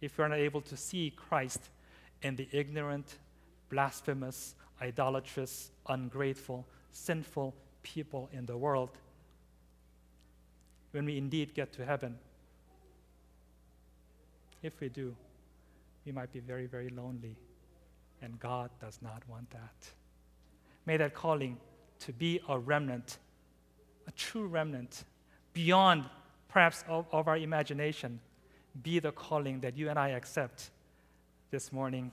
If 0.00 0.16
you're 0.16 0.28
not 0.28 0.38
able 0.38 0.60
to 0.60 0.76
see 0.76 1.12
Christ 1.16 1.70
in 2.22 2.36
the 2.36 2.46
ignorant, 2.52 3.16
blasphemous, 3.68 4.54
idolatrous, 4.80 5.70
ungrateful, 5.88 6.66
sinful 6.90 7.54
people 7.82 8.28
in 8.32 8.46
the 8.46 8.56
world, 8.56 8.90
when 10.92 11.04
we 11.04 11.18
indeed 11.18 11.54
get 11.54 11.72
to 11.74 11.84
heaven, 11.84 12.18
if 14.62 14.80
we 14.80 14.88
do, 14.88 15.14
we 16.04 16.12
might 16.12 16.32
be 16.32 16.40
very, 16.40 16.66
very 16.66 16.88
lonely. 16.88 17.36
And 18.22 18.38
God 18.40 18.70
does 18.80 18.98
not 19.00 19.22
want 19.28 19.50
that. 19.50 19.90
May 20.86 20.96
that 20.96 21.14
calling 21.14 21.58
to 22.00 22.12
be 22.12 22.40
a 22.48 22.58
remnant, 22.58 23.18
a 24.06 24.12
true 24.12 24.46
remnant, 24.46 25.04
beyond 25.52 26.06
perhaps 26.48 26.84
of, 26.88 27.06
of 27.12 27.28
our 27.28 27.36
imagination 27.36 28.20
be 28.82 28.98
the 28.98 29.12
calling 29.12 29.60
that 29.60 29.76
you 29.76 29.88
and 29.88 29.98
I 29.98 30.10
accept 30.10 30.70
this 31.50 31.72
morning 31.72 32.10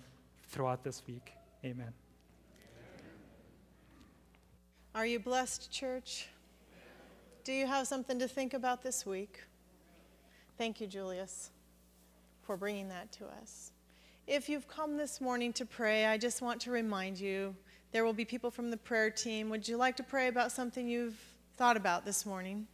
throughout 0.48 0.84
this 0.84 1.02
week. 1.08 1.32
Amen. 1.64 1.94
Are 4.96 5.06
you 5.06 5.20
blessed, 5.20 5.70
church? 5.70 6.30
Do 7.44 7.52
you 7.52 7.68
have 7.68 7.86
something 7.86 8.18
to 8.18 8.30
think 8.30 8.54
about 8.54 8.82
this 8.82 9.06
week? 9.06 9.44
Thank 10.58 10.80
you, 10.80 10.88
Julius, 10.88 11.50
for 12.44 12.56
bringing 12.56 12.88
that 12.88 13.12
to 13.12 13.26
us. 13.26 13.74
If 14.26 14.48
you've 14.48 14.70
come 14.70 14.96
this 14.96 15.20
morning 15.20 15.52
to 15.52 15.66
pray, 15.66 16.06
I 16.06 16.18
just 16.18 16.42
want 16.42 16.62
to 16.62 16.72
remind 16.72 17.20
you 17.20 17.54
there 17.92 18.06
will 18.06 18.14
be 18.14 18.24
people 18.24 18.50
from 18.50 18.72
the 18.72 18.78
prayer 18.78 19.10
team. 19.10 19.50
Would 19.50 19.68
you 19.68 19.76
like 19.76 19.98
to 19.98 20.04
pray 20.04 20.30
about 20.30 20.54
something 20.54 20.88
you've 20.88 21.20
thought 21.58 21.76
about 21.76 22.06
this 22.06 22.26
morning? 22.26 22.66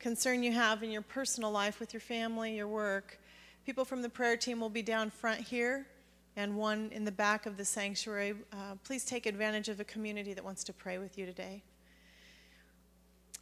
Concern 0.00 0.42
you 0.42 0.50
have 0.50 0.82
in 0.82 0.90
your 0.90 1.02
personal 1.02 1.52
life 1.52 1.78
with 1.78 1.94
your 1.94 2.00
family, 2.00 2.56
your 2.56 2.66
work? 2.66 3.20
People 3.64 3.84
from 3.84 4.02
the 4.02 4.08
prayer 4.08 4.36
team 4.36 4.58
will 4.58 4.68
be 4.68 4.82
down 4.82 5.10
front 5.10 5.42
here 5.42 5.86
and 6.34 6.56
one 6.56 6.90
in 6.92 7.04
the 7.04 7.12
back 7.12 7.46
of 7.46 7.56
the 7.56 7.64
sanctuary. 7.64 8.34
Uh, 8.52 8.74
please 8.82 9.04
take 9.04 9.26
advantage 9.26 9.68
of 9.68 9.78
a 9.78 9.84
community 9.84 10.34
that 10.34 10.44
wants 10.44 10.64
to 10.64 10.72
pray 10.72 10.98
with 10.98 11.16
you 11.16 11.24
today. 11.24 11.62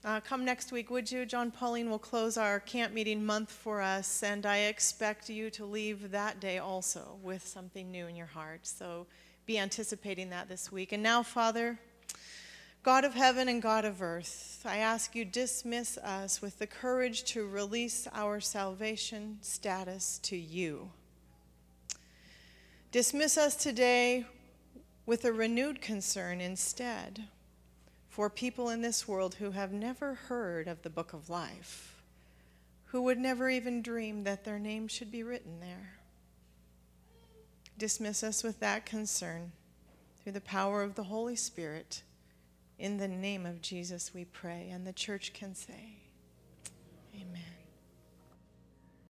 Uh, 0.04 0.20
come 0.20 0.44
next 0.44 0.70
week, 0.70 0.90
would 0.90 1.10
you? 1.10 1.26
Jon 1.26 1.50
Paulien 1.50 1.88
will 1.88 1.98
close 1.98 2.36
our 2.36 2.60
camp 2.60 2.92
meeting 2.92 3.24
month 3.24 3.50
for 3.50 3.80
us, 3.82 4.22
and 4.22 4.46
I 4.46 4.58
expect 4.58 5.28
you 5.28 5.50
to 5.50 5.64
leave 5.64 6.12
that 6.12 6.38
day 6.38 6.58
also 6.58 7.18
with 7.22 7.44
something 7.44 7.90
new 7.90 8.06
in 8.06 8.14
your 8.14 8.26
heart. 8.26 8.66
So 8.66 9.06
be 9.46 9.58
anticipating 9.58 10.30
that 10.30 10.48
this 10.48 10.70
week. 10.70 10.92
And 10.92 11.02
now, 11.02 11.22
Father, 11.22 11.78
God 12.82 13.04
of 13.04 13.14
heaven 13.14 13.48
and 13.48 13.60
God 13.60 13.84
of 13.84 14.00
earth, 14.00 14.62
I 14.64 14.76
ask 14.76 15.16
you 15.16 15.24
dismiss 15.24 15.98
us 15.98 16.40
with 16.40 16.60
the 16.60 16.68
courage 16.68 17.24
to 17.24 17.48
release 17.48 18.06
our 18.12 18.38
salvation 18.38 19.38
status 19.40 20.20
to 20.20 20.36
you. 20.36 20.90
Dismiss 22.92 23.36
us 23.36 23.56
today 23.56 24.24
with 25.04 25.24
a 25.24 25.32
renewed 25.32 25.80
concern 25.80 26.40
instead 26.40 27.24
for 28.16 28.30
people 28.30 28.70
in 28.70 28.80
this 28.80 29.06
world 29.06 29.34
who 29.34 29.50
have 29.50 29.74
never 29.74 30.14
heard 30.14 30.68
of 30.68 30.80
the 30.80 30.88
book 30.88 31.12
of 31.12 31.28
life, 31.28 32.02
who 32.86 33.02
would 33.02 33.18
never 33.18 33.50
even 33.50 33.82
dream 33.82 34.24
that 34.24 34.42
their 34.42 34.58
name 34.58 34.88
should 34.88 35.12
be 35.12 35.22
written 35.22 35.60
there. 35.60 35.98
Dismiss 37.76 38.22
us 38.22 38.42
with 38.42 38.58
that 38.60 38.86
concern 38.86 39.52
through 40.22 40.32
the 40.32 40.40
power 40.40 40.82
of 40.82 40.94
the 40.94 41.02
Holy 41.02 41.36
Spirit. 41.36 42.04
In 42.78 42.96
the 42.96 43.06
name 43.06 43.44
of 43.44 43.60
Jesus, 43.60 44.14
we 44.14 44.24
pray. 44.24 44.70
And 44.72 44.86
the 44.86 44.94
church 44.94 45.34
can 45.34 45.54
say, 45.54 45.98
Amen. 47.14 47.45